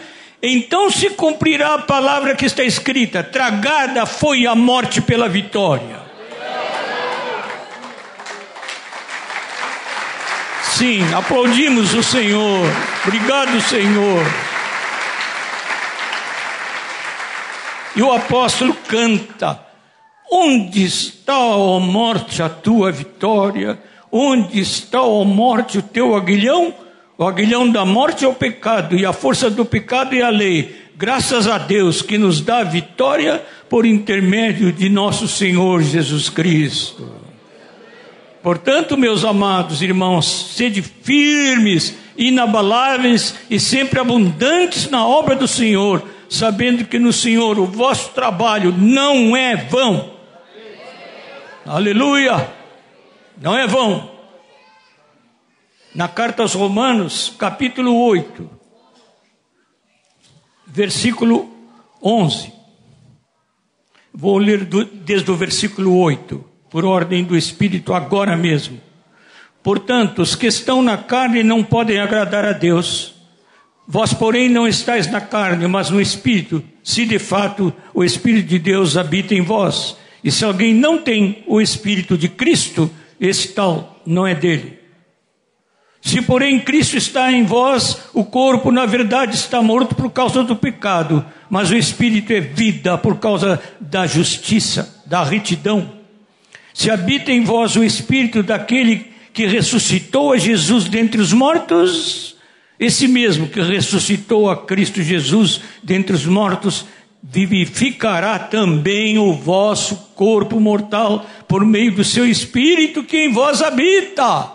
[0.45, 6.03] então se cumprirá a palavra que está escrita: tragada foi a morte pela vitória.
[10.63, 12.65] Sim, aplaudimos o Senhor.
[13.05, 14.25] Obrigado, Senhor.
[17.95, 19.65] E o apóstolo canta:
[20.29, 23.81] Onde está, ó morte, a tua vitória?
[24.11, 26.82] Onde está, ó morte, o teu aguilhão?
[27.24, 30.76] O aguilhão da morte é o pecado, e a força do pecado é a lei.
[30.97, 37.09] Graças a Deus que nos dá vitória por intermédio de nosso Senhor Jesus Cristo.
[38.41, 46.84] Portanto, meus amados irmãos, sede firmes, inabaláveis e sempre abundantes na obra do Senhor sabendo
[46.84, 50.11] que no Senhor o vosso trabalho não é vão.
[51.65, 52.49] Aleluia!
[53.41, 54.12] Não é vão.
[55.95, 58.49] Na carta aos Romanos, capítulo 8,
[60.65, 61.47] versículo
[62.01, 62.51] 11.
[64.11, 68.81] Vou ler do, desde o versículo 8, por ordem do Espírito, agora mesmo.
[69.61, 73.13] Portanto, os que estão na carne não podem agradar a Deus.
[73.87, 78.57] Vós, porém, não estáis na carne, mas no Espírito, se de fato o Espírito de
[78.57, 79.95] Deus habita em vós.
[80.23, 82.89] E se alguém não tem o Espírito de Cristo,
[83.19, 84.82] esse tal não é dele.
[86.03, 90.53] Se, porém, Cristo está em vós, o corpo, na verdade, está morto por causa do
[90.53, 95.93] pecado, mas o Espírito é vida por causa da justiça, da retidão.
[96.73, 102.35] Se habita em vós o Espírito daquele que ressuscitou a Jesus dentre os mortos,
[102.77, 106.85] esse mesmo que ressuscitou a Cristo Jesus dentre os mortos,
[107.23, 114.52] vivificará também o vosso corpo mortal por meio do seu espírito que em vós habita.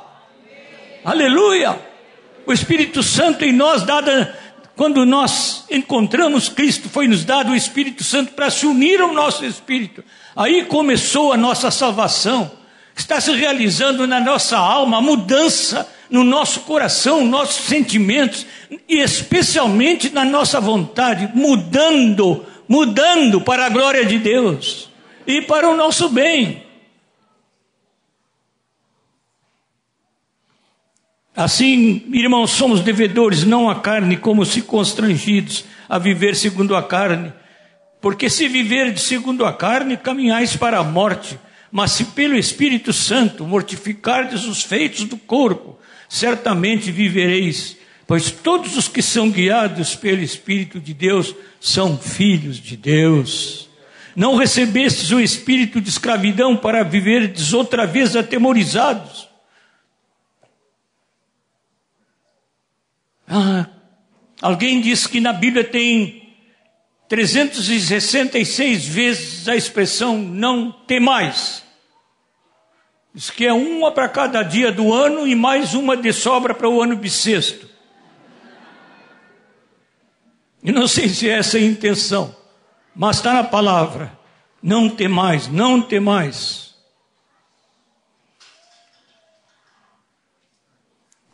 [1.05, 1.79] Aleluia!
[2.45, 4.37] O Espírito Santo em nós, dada,
[4.75, 9.45] quando nós encontramos Cristo, foi nos dado o Espírito Santo para se unir ao nosso
[9.45, 10.03] espírito.
[10.35, 12.51] Aí começou a nossa salvação.
[12.97, 18.47] Está se realizando na nossa alma a mudança no nosso coração, nossos sentimentos
[18.89, 24.89] e especialmente na nossa vontade, mudando, mudando para a glória de Deus
[25.27, 26.68] e para o nosso bem.
[31.39, 37.33] Assim, irmãos, somos devedores não à carne, como se constrangidos a viver segundo a carne.
[38.01, 41.39] Porque se viver segundo a carne, caminhais para a morte.
[41.71, 45.79] Mas se pelo Espírito Santo mortificardes os feitos do corpo,
[46.09, 47.77] certamente vivereis.
[48.05, 53.69] Pois todos os que são guiados pelo Espírito de Deus são filhos de Deus.
[54.17, 59.28] Não recebestes o espírito de escravidão para viverdes outra vez atemorizados
[63.29, 63.67] Ah,
[64.41, 66.35] alguém diz que na Bíblia tem
[67.09, 71.63] 366 vezes a expressão não temais.
[73.15, 76.69] Diz que é uma para cada dia do ano e mais uma de sobra para
[76.69, 77.69] o ano bissexto.
[80.63, 82.35] E não sei se é essa a intenção,
[82.95, 84.17] mas está na palavra.
[84.63, 86.68] Não temais, não temais.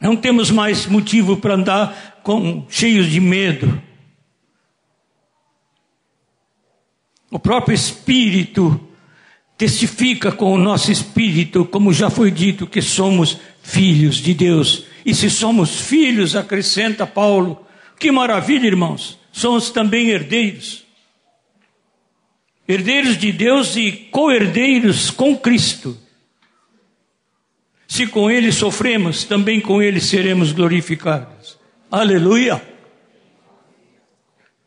[0.05, 3.83] Não temos mais motivo para andar com, cheios de medo.
[7.31, 8.79] O próprio Espírito
[9.57, 14.85] testifica com o nosso espírito, como já foi dito, que somos filhos de Deus.
[15.07, 17.67] E se somos filhos, acrescenta Paulo,
[17.99, 20.85] que maravilha, irmãos, somos também herdeiros.
[22.69, 26.04] Herdeiros de Deus e co-herdeiros com Cristo.
[27.95, 31.57] Se com ele sofremos, também com ele seremos glorificados.
[31.89, 32.61] Aleluia!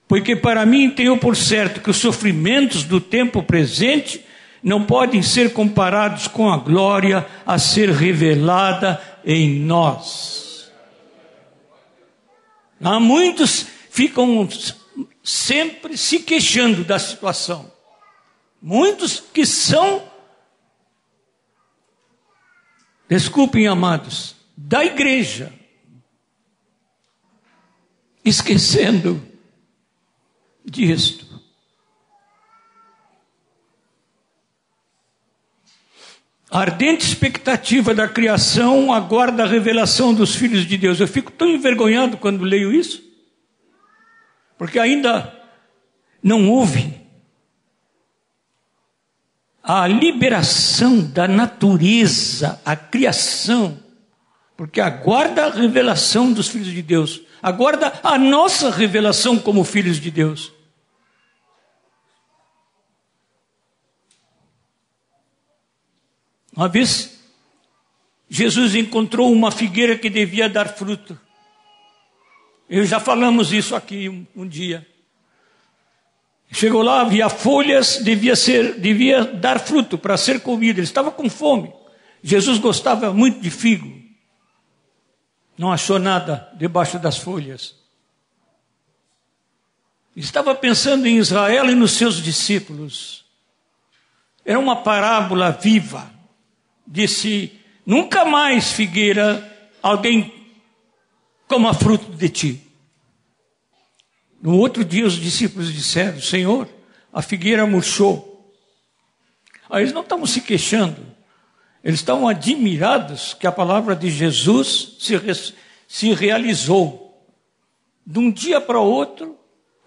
[0.08, 4.24] Porque para mim tenho por certo que os sofrimentos do tempo presente
[4.64, 10.72] não podem ser comparados com a glória a ser revelada em nós.
[12.82, 14.48] Há muitos ficam
[15.22, 17.70] sempre se queixando da situação.
[18.62, 20.16] Muitos que são
[23.08, 25.54] desculpem, amados, da igreja,
[28.24, 29.22] esquecendo
[30.66, 31.26] disto.
[36.50, 41.00] A ardente expectativa da criação aguarda a revelação dos filhos de Deus.
[41.00, 43.04] Eu fico tão envergonhado quando leio isso,
[44.58, 45.34] porque ainda
[46.24, 47.07] não houve
[49.68, 53.78] a liberação da natureza, a criação,
[54.56, 60.10] porque aguarda a revelação dos filhos de Deus, aguarda a nossa revelação como filhos de
[60.10, 60.54] Deus.
[66.56, 67.20] Uma vez,
[68.30, 71.20] Jesus encontrou uma figueira que devia dar fruto.
[72.70, 74.88] Eu já falamos isso aqui um, um dia.
[76.52, 80.80] Chegou lá, havia folhas, devia, ser, devia dar fruto para ser comido.
[80.80, 81.74] Ele estava com fome.
[82.24, 84.02] Jesus gostava muito de figo.
[85.58, 87.76] Não achou nada debaixo das folhas.
[90.16, 93.26] Estava pensando em Israel e nos seus discípulos.
[94.44, 96.10] Era uma parábola viva.
[96.86, 100.34] Disse: Nunca mais, figueira, alguém
[101.48, 102.67] coma fruto de ti.
[104.48, 106.70] No outro dia, os discípulos disseram: Senhor,
[107.12, 108.50] a figueira murchou.
[109.70, 111.06] Aí eles não estavam se queixando,
[111.84, 115.16] eles estavam admirados que a palavra de Jesus se,
[115.86, 117.28] se realizou.
[118.06, 119.38] De um dia para outro,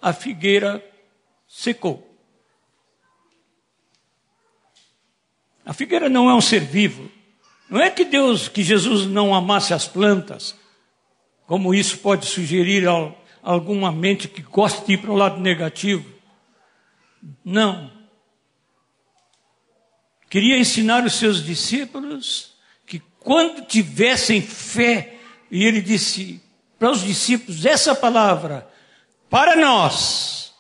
[0.02, 0.84] a figueira
[1.48, 2.06] secou.
[5.64, 7.10] A figueira não é um ser vivo.
[7.70, 10.54] Não é que Deus, que Jesus não amasse as plantas,
[11.46, 16.04] como isso pode sugerir ao, alguma mente que gosta de ir para o lado negativo.
[17.44, 17.90] Não.
[20.28, 22.54] Queria ensinar os seus discípulos
[22.86, 25.16] que quando tivessem fé,
[25.50, 26.40] e ele disse
[26.78, 28.70] para os discípulos essa palavra,
[29.28, 30.54] para nós,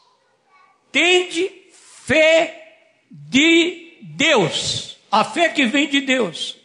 [0.92, 6.59] tende fé de Deus, a fé que vem de Deus.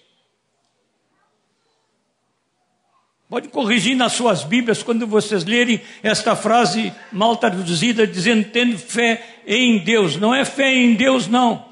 [3.35, 9.41] Pode corrigir nas suas Bíblias quando vocês lerem esta frase mal traduzida, dizendo tendo fé
[9.45, 10.15] em Deus.
[10.15, 11.65] Não é fé em Deus, não.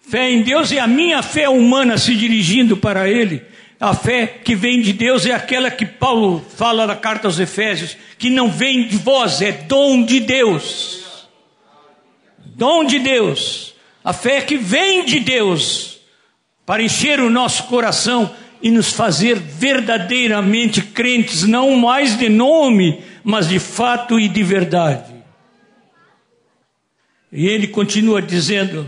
[0.00, 3.40] Fé em Deus é a minha fé humana se dirigindo para Ele.
[3.78, 7.96] A fé que vem de Deus é aquela que Paulo fala na carta aos Efésios,
[8.18, 11.28] que não vem de vós, é dom de Deus.
[12.44, 13.76] Dom de Deus.
[14.02, 16.00] A fé que vem de Deus
[16.66, 23.48] para encher o nosso coração e nos fazer verdadeiramente crentes, não mais de nome, mas
[23.48, 25.12] de fato e de verdade.
[27.32, 28.86] E ele continua dizendo: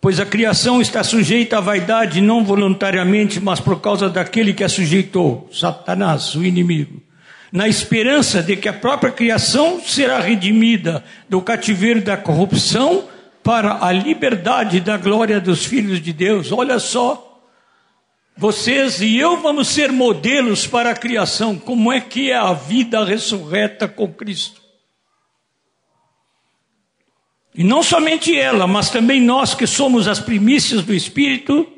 [0.00, 4.68] Pois a criação está sujeita à vaidade não voluntariamente, mas por causa daquele que a
[4.68, 7.02] sujeitou, Satanás, o inimigo,
[7.50, 13.08] na esperança de que a própria criação será redimida do cativeiro da corrupção
[13.46, 16.50] para a liberdade da glória dos filhos de Deus.
[16.50, 17.40] Olha só,
[18.36, 21.56] vocês e eu vamos ser modelos para a criação.
[21.56, 24.60] Como é que é a vida ressurreta com Cristo?
[27.54, 31.68] E não somente ela, mas também nós que somos as primícias do Espírito,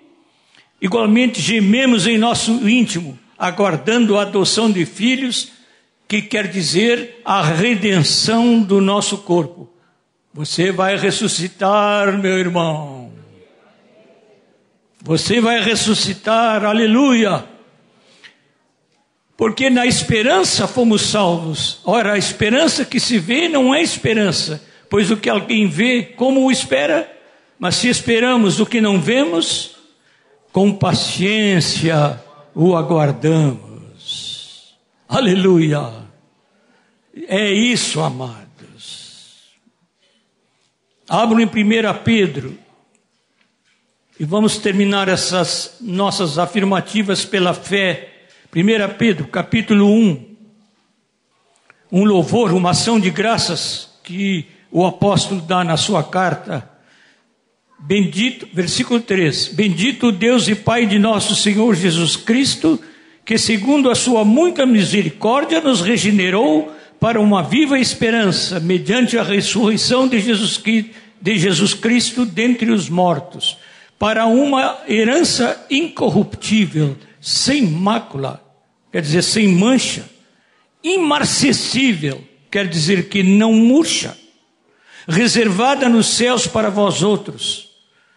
[0.80, 5.52] igualmente gememos em nosso íntimo, aguardando a adoção de filhos,
[6.08, 9.68] que quer dizer a redenção do nosso corpo.
[10.39, 13.12] Você vai ressuscitar, meu irmão.
[15.03, 17.45] Você vai ressuscitar, aleluia.
[19.36, 21.80] Porque na esperança fomos salvos.
[21.84, 26.45] Ora, a esperança que se vê não é esperança pois o que alguém vê, como
[26.45, 27.11] o espera?
[27.59, 29.76] Mas se esperamos o que não vemos,
[30.53, 32.22] com paciência
[32.55, 34.76] o aguardamos.
[35.09, 35.93] Aleluia!
[37.26, 38.47] É isso, amados.
[41.09, 41.48] Abro em 1
[42.04, 42.59] Pedro
[44.20, 48.26] e vamos terminar essas nossas afirmativas pela fé.
[48.54, 50.36] 1 Pedro, capítulo 1.
[51.90, 56.68] Um louvor, uma ação de graças que o apóstolo dá na sua carta.
[57.78, 62.78] Bendito, versículo 3: Bendito Deus e Pai de nosso Senhor Jesus Cristo,
[63.24, 70.09] que segundo a sua muita misericórdia nos regenerou para uma viva esperança, mediante a ressurreição
[70.09, 70.62] de Jesus,
[71.20, 73.57] de Jesus Cristo dentre os mortos,
[73.99, 78.42] para uma herança incorruptível, sem mácula,
[78.92, 80.09] quer dizer, sem mancha,
[80.82, 84.16] imarcessível, quer dizer que não murcha
[85.09, 87.70] reservada nos céus para vós outros,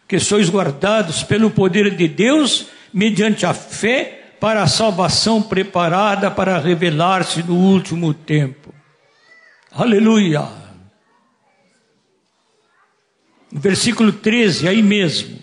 [0.07, 6.57] que sois guardados pelo poder de Deus mediante a fé para a salvação preparada para
[6.57, 8.73] revelar-se no último tempo.
[9.71, 10.47] Aleluia.
[13.51, 15.37] Versículo 13, aí mesmo.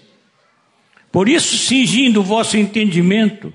[1.13, 3.55] Por isso, cingindo o vosso entendimento,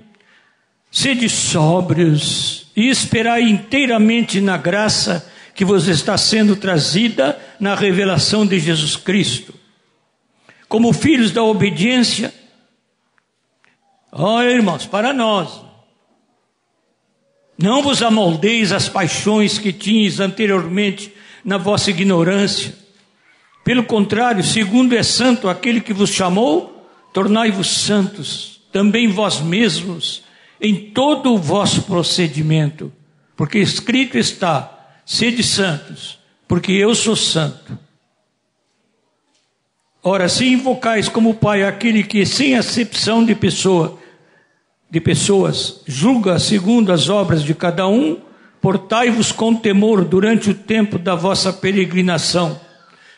[0.90, 8.58] sede sóbrios e esperai inteiramente na graça que vos está sendo trazida na revelação de
[8.60, 9.54] Jesus Cristo.
[10.70, 12.34] Como filhos da obediência,
[14.16, 15.62] oh, irmãos, para nós,
[17.58, 22.76] não vos amoldeis as paixões que tinhas anteriormente na vossa ignorância.
[23.64, 30.24] Pelo contrário, segundo é santo aquele que vos chamou, tornai-vos santos, também vós mesmos,
[30.60, 32.92] em todo o vosso procedimento,
[33.36, 37.78] porque escrito está: Sede santos, porque eu sou santo.
[40.02, 43.98] Ora, se invocais como Pai aquele que, sem acepção de pessoa,
[44.94, 48.20] de pessoas, julga segundo as obras de cada um,
[48.62, 52.62] portai-vos com temor durante o tempo da vossa peregrinação,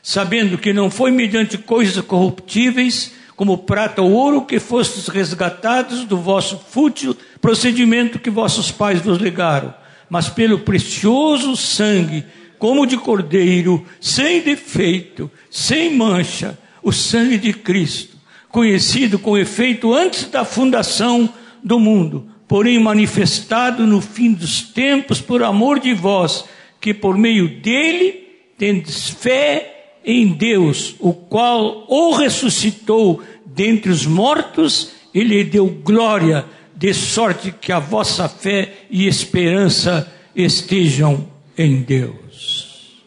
[0.02, 6.16] sabendo que não foi mediante coisas corruptíveis, como prata ou ouro, que fostes resgatados do
[6.16, 9.74] vosso fútil procedimento que vossos pais vos legaram
[10.10, 12.24] mas pelo precioso sangue,
[12.58, 18.16] como de cordeiro, sem defeito, sem mancha, o sangue de Cristo,
[18.48, 21.30] conhecido com efeito antes da fundação
[21.66, 26.46] do mundo, porém manifestado no fim dos tempos por amor de vós,
[26.80, 34.92] que por meio dele tendes fé em Deus, o qual o ressuscitou dentre os mortos
[35.12, 36.46] e lhe deu glória
[36.76, 43.02] de sorte que a vossa fé e esperança estejam em Deus.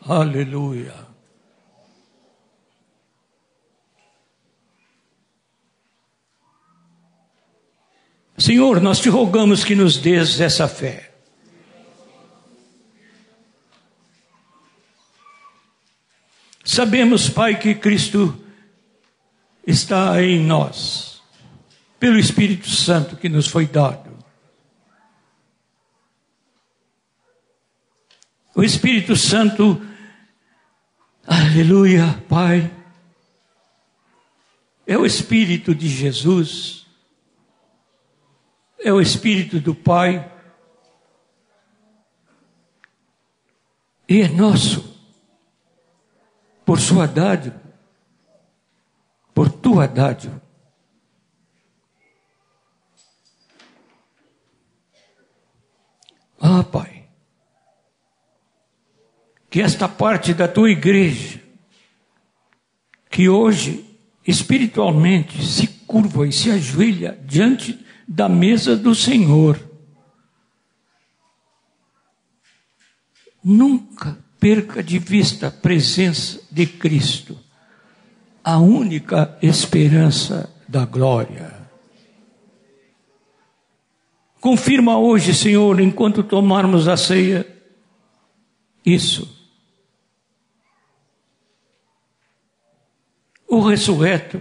[0.00, 1.07] Aleluia.
[8.38, 11.12] Senhor, nós te rogamos que nos dês essa fé.
[16.64, 18.38] Sabemos, Pai, que Cristo
[19.66, 21.20] está em nós
[21.98, 24.08] pelo Espírito Santo que nos foi dado.
[28.54, 29.80] O Espírito Santo,
[31.26, 32.70] aleluia, Pai,
[34.86, 36.87] é o Espírito de Jesus,
[38.80, 40.32] é o Espírito do Pai,
[44.08, 44.96] e é nosso,
[46.64, 47.60] por sua dádiva,
[49.34, 50.40] por tua dádiva.
[56.40, 57.08] Ah, Pai,
[59.50, 61.42] que esta parte da tua igreja,
[63.10, 63.84] que hoje
[64.26, 69.60] espiritualmente se curva e se ajoelha diante da mesa do Senhor,
[73.44, 77.38] nunca perca de vista a presença de Cristo,
[78.42, 81.68] a única esperança da glória.
[84.40, 87.46] Confirma hoje, Senhor, enquanto tomarmos a ceia,
[88.86, 89.36] isso.
[93.46, 94.40] O ressurreto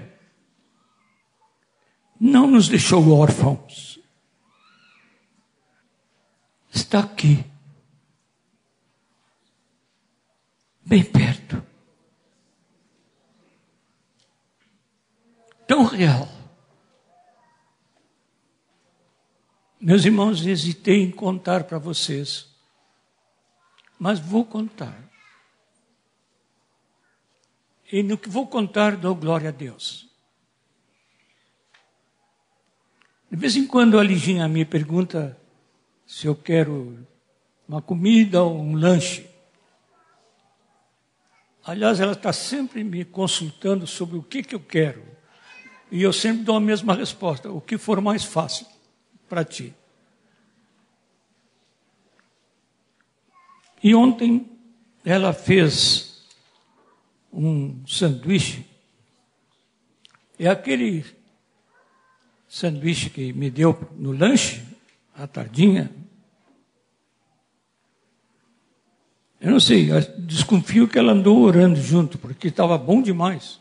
[2.19, 3.99] não nos deixou órfãos.
[6.73, 7.43] Está aqui.
[10.85, 11.61] Bem perto.
[15.67, 16.27] Tão real.
[19.79, 22.47] Meus irmãos, hesitei em contar para vocês,
[23.99, 25.07] mas vou contar.
[27.91, 30.06] E no que vou contar, dou glória a Deus.
[33.29, 35.37] De vez em quando a Liginha me pergunta
[36.05, 37.05] se eu quero
[37.67, 39.29] uma comida ou um lanche.
[41.65, 45.03] Aliás, ela está sempre me consultando sobre o que, que eu quero.
[45.91, 48.65] E eu sempre dou a mesma resposta: o que for mais fácil
[49.27, 49.73] para ti.
[53.83, 54.49] E ontem
[55.03, 56.25] ela fez
[57.31, 58.65] um sanduíche.
[60.39, 61.16] É aquele
[62.47, 64.63] sanduíche que me deu no lanche,
[65.15, 65.91] à tardinha.
[69.39, 73.59] Eu não sei, desconfio que ela andou orando junto, porque estava bom demais.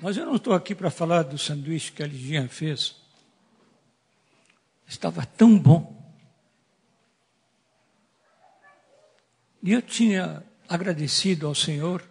[0.00, 2.96] Mas eu não estou aqui para falar do sanduíche que a Liginha fez.
[4.86, 5.94] Estava tão bom.
[9.62, 12.04] E eu tinha agradecido ao Senhor.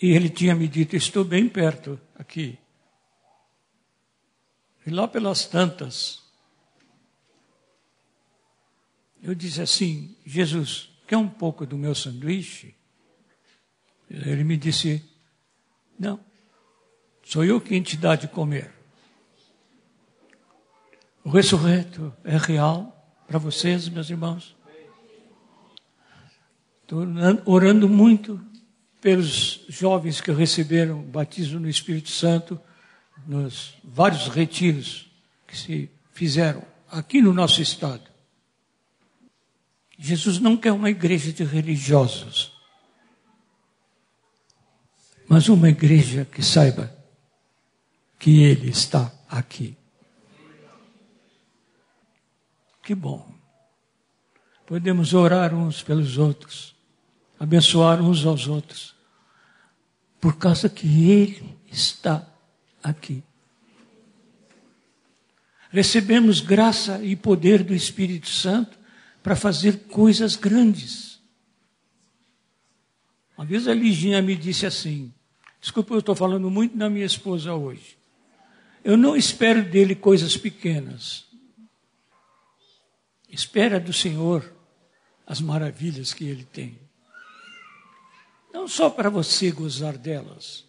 [0.00, 2.58] E ele tinha me dito: Estou bem perto aqui.
[4.86, 6.22] E lá pelas tantas,
[9.22, 12.74] eu disse assim: Jesus, quer um pouco do meu sanduíche?
[14.08, 15.04] Ele me disse:
[15.98, 16.18] Não,
[17.22, 18.72] sou eu quem te dá de comer.
[21.22, 22.96] O ressurreto é real
[23.26, 24.56] para vocês, meus irmãos.
[26.82, 27.04] Estou
[27.44, 28.49] orando muito
[29.00, 32.60] pelos jovens que receberam batismo no Espírito Santo
[33.26, 35.10] nos vários retiros
[35.46, 38.02] que se fizeram aqui no nosso estado.
[39.98, 42.52] Jesus não quer uma igreja de religiosos,
[45.28, 46.94] mas uma igreja que saiba
[48.18, 49.76] que Ele está aqui.
[52.82, 53.30] Que bom.
[54.66, 56.74] Podemos orar uns pelos outros,
[57.40, 58.94] abençoar uns aos outros,
[60.20, 62.28] por causa que Ele está
[62.82, 63.24] aqui.
[65.70, 68.78] Recebemos graça e poder do Espírito Santo
[69.22, 71.18] para fazer coisas grandes.
[73.38, 75.10] Uma vez a Liginha me disse assim:
[75.58, 77.96] desculpa, eu estou falando muito da minha esposa hoje.
[78.84, 81.24] Eu não espero dele coisas pequenas.
[83.28, 84.52] Espera do Senhor
[85.26, 86.89] as maravilhas que ele tem.
[88.52, 90.64] Não só para você gozar delas,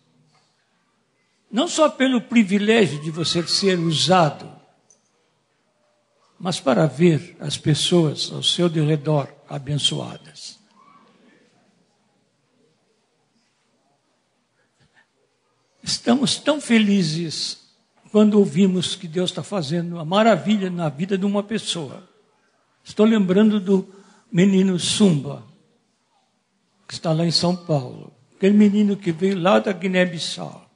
[1.52, 4.62] não só pelo privilégio de você ser usado
[6.42, 10.60] mas para ver as pessoas ao seu redor abençoadas.
[15.84, 17.60] Estamos tão felizes
[18.12, 22.10] quando ouvimos que Deus está fazendo uma maravilha na vida de uma pessoa.
[22.84, 23.88] Estou lembrando do
[24.32, 25.46] menino Sumba,
[26.92, 28.12] que está lá em São Paulo.
[28.36, 30.70] Aquele menino que veio lá da Guiné-Bissau.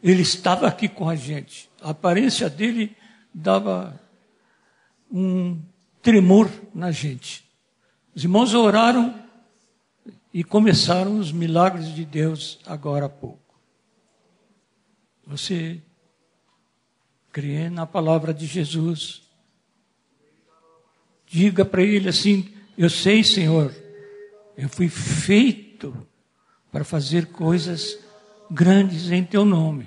[0.00, 1.68] Ele estava aqui com a gente.
[1.80, 2.96] A aparência dele
[3.34, 4.00] dava
[5.10, 5.60] um
[6.00, 7.44] tremor na gente.
[8.14, 9.12] Os irmãos oraram
[10.32, 13.58] e começaram os milagres de Deus agora há pouco.
[15.26, 15.82] Você
[17.32, 19.22] crê na palavra de Jesus?
[21.26, 23.81] Diga para ele assim: Eu sei, Senhor,
[24.56, 25.96] eu fui feito
[26.70, 27.98] para fazer coisas
[28.50, 29.86] grandes em teu nome.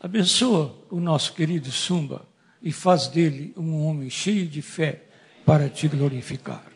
[0.00, 2.28] Abençoa o nosso querido Sumba
[2.62, 5.04] e faz dele um homem cheio de fé
[5.44, 6.75] para te glorificar.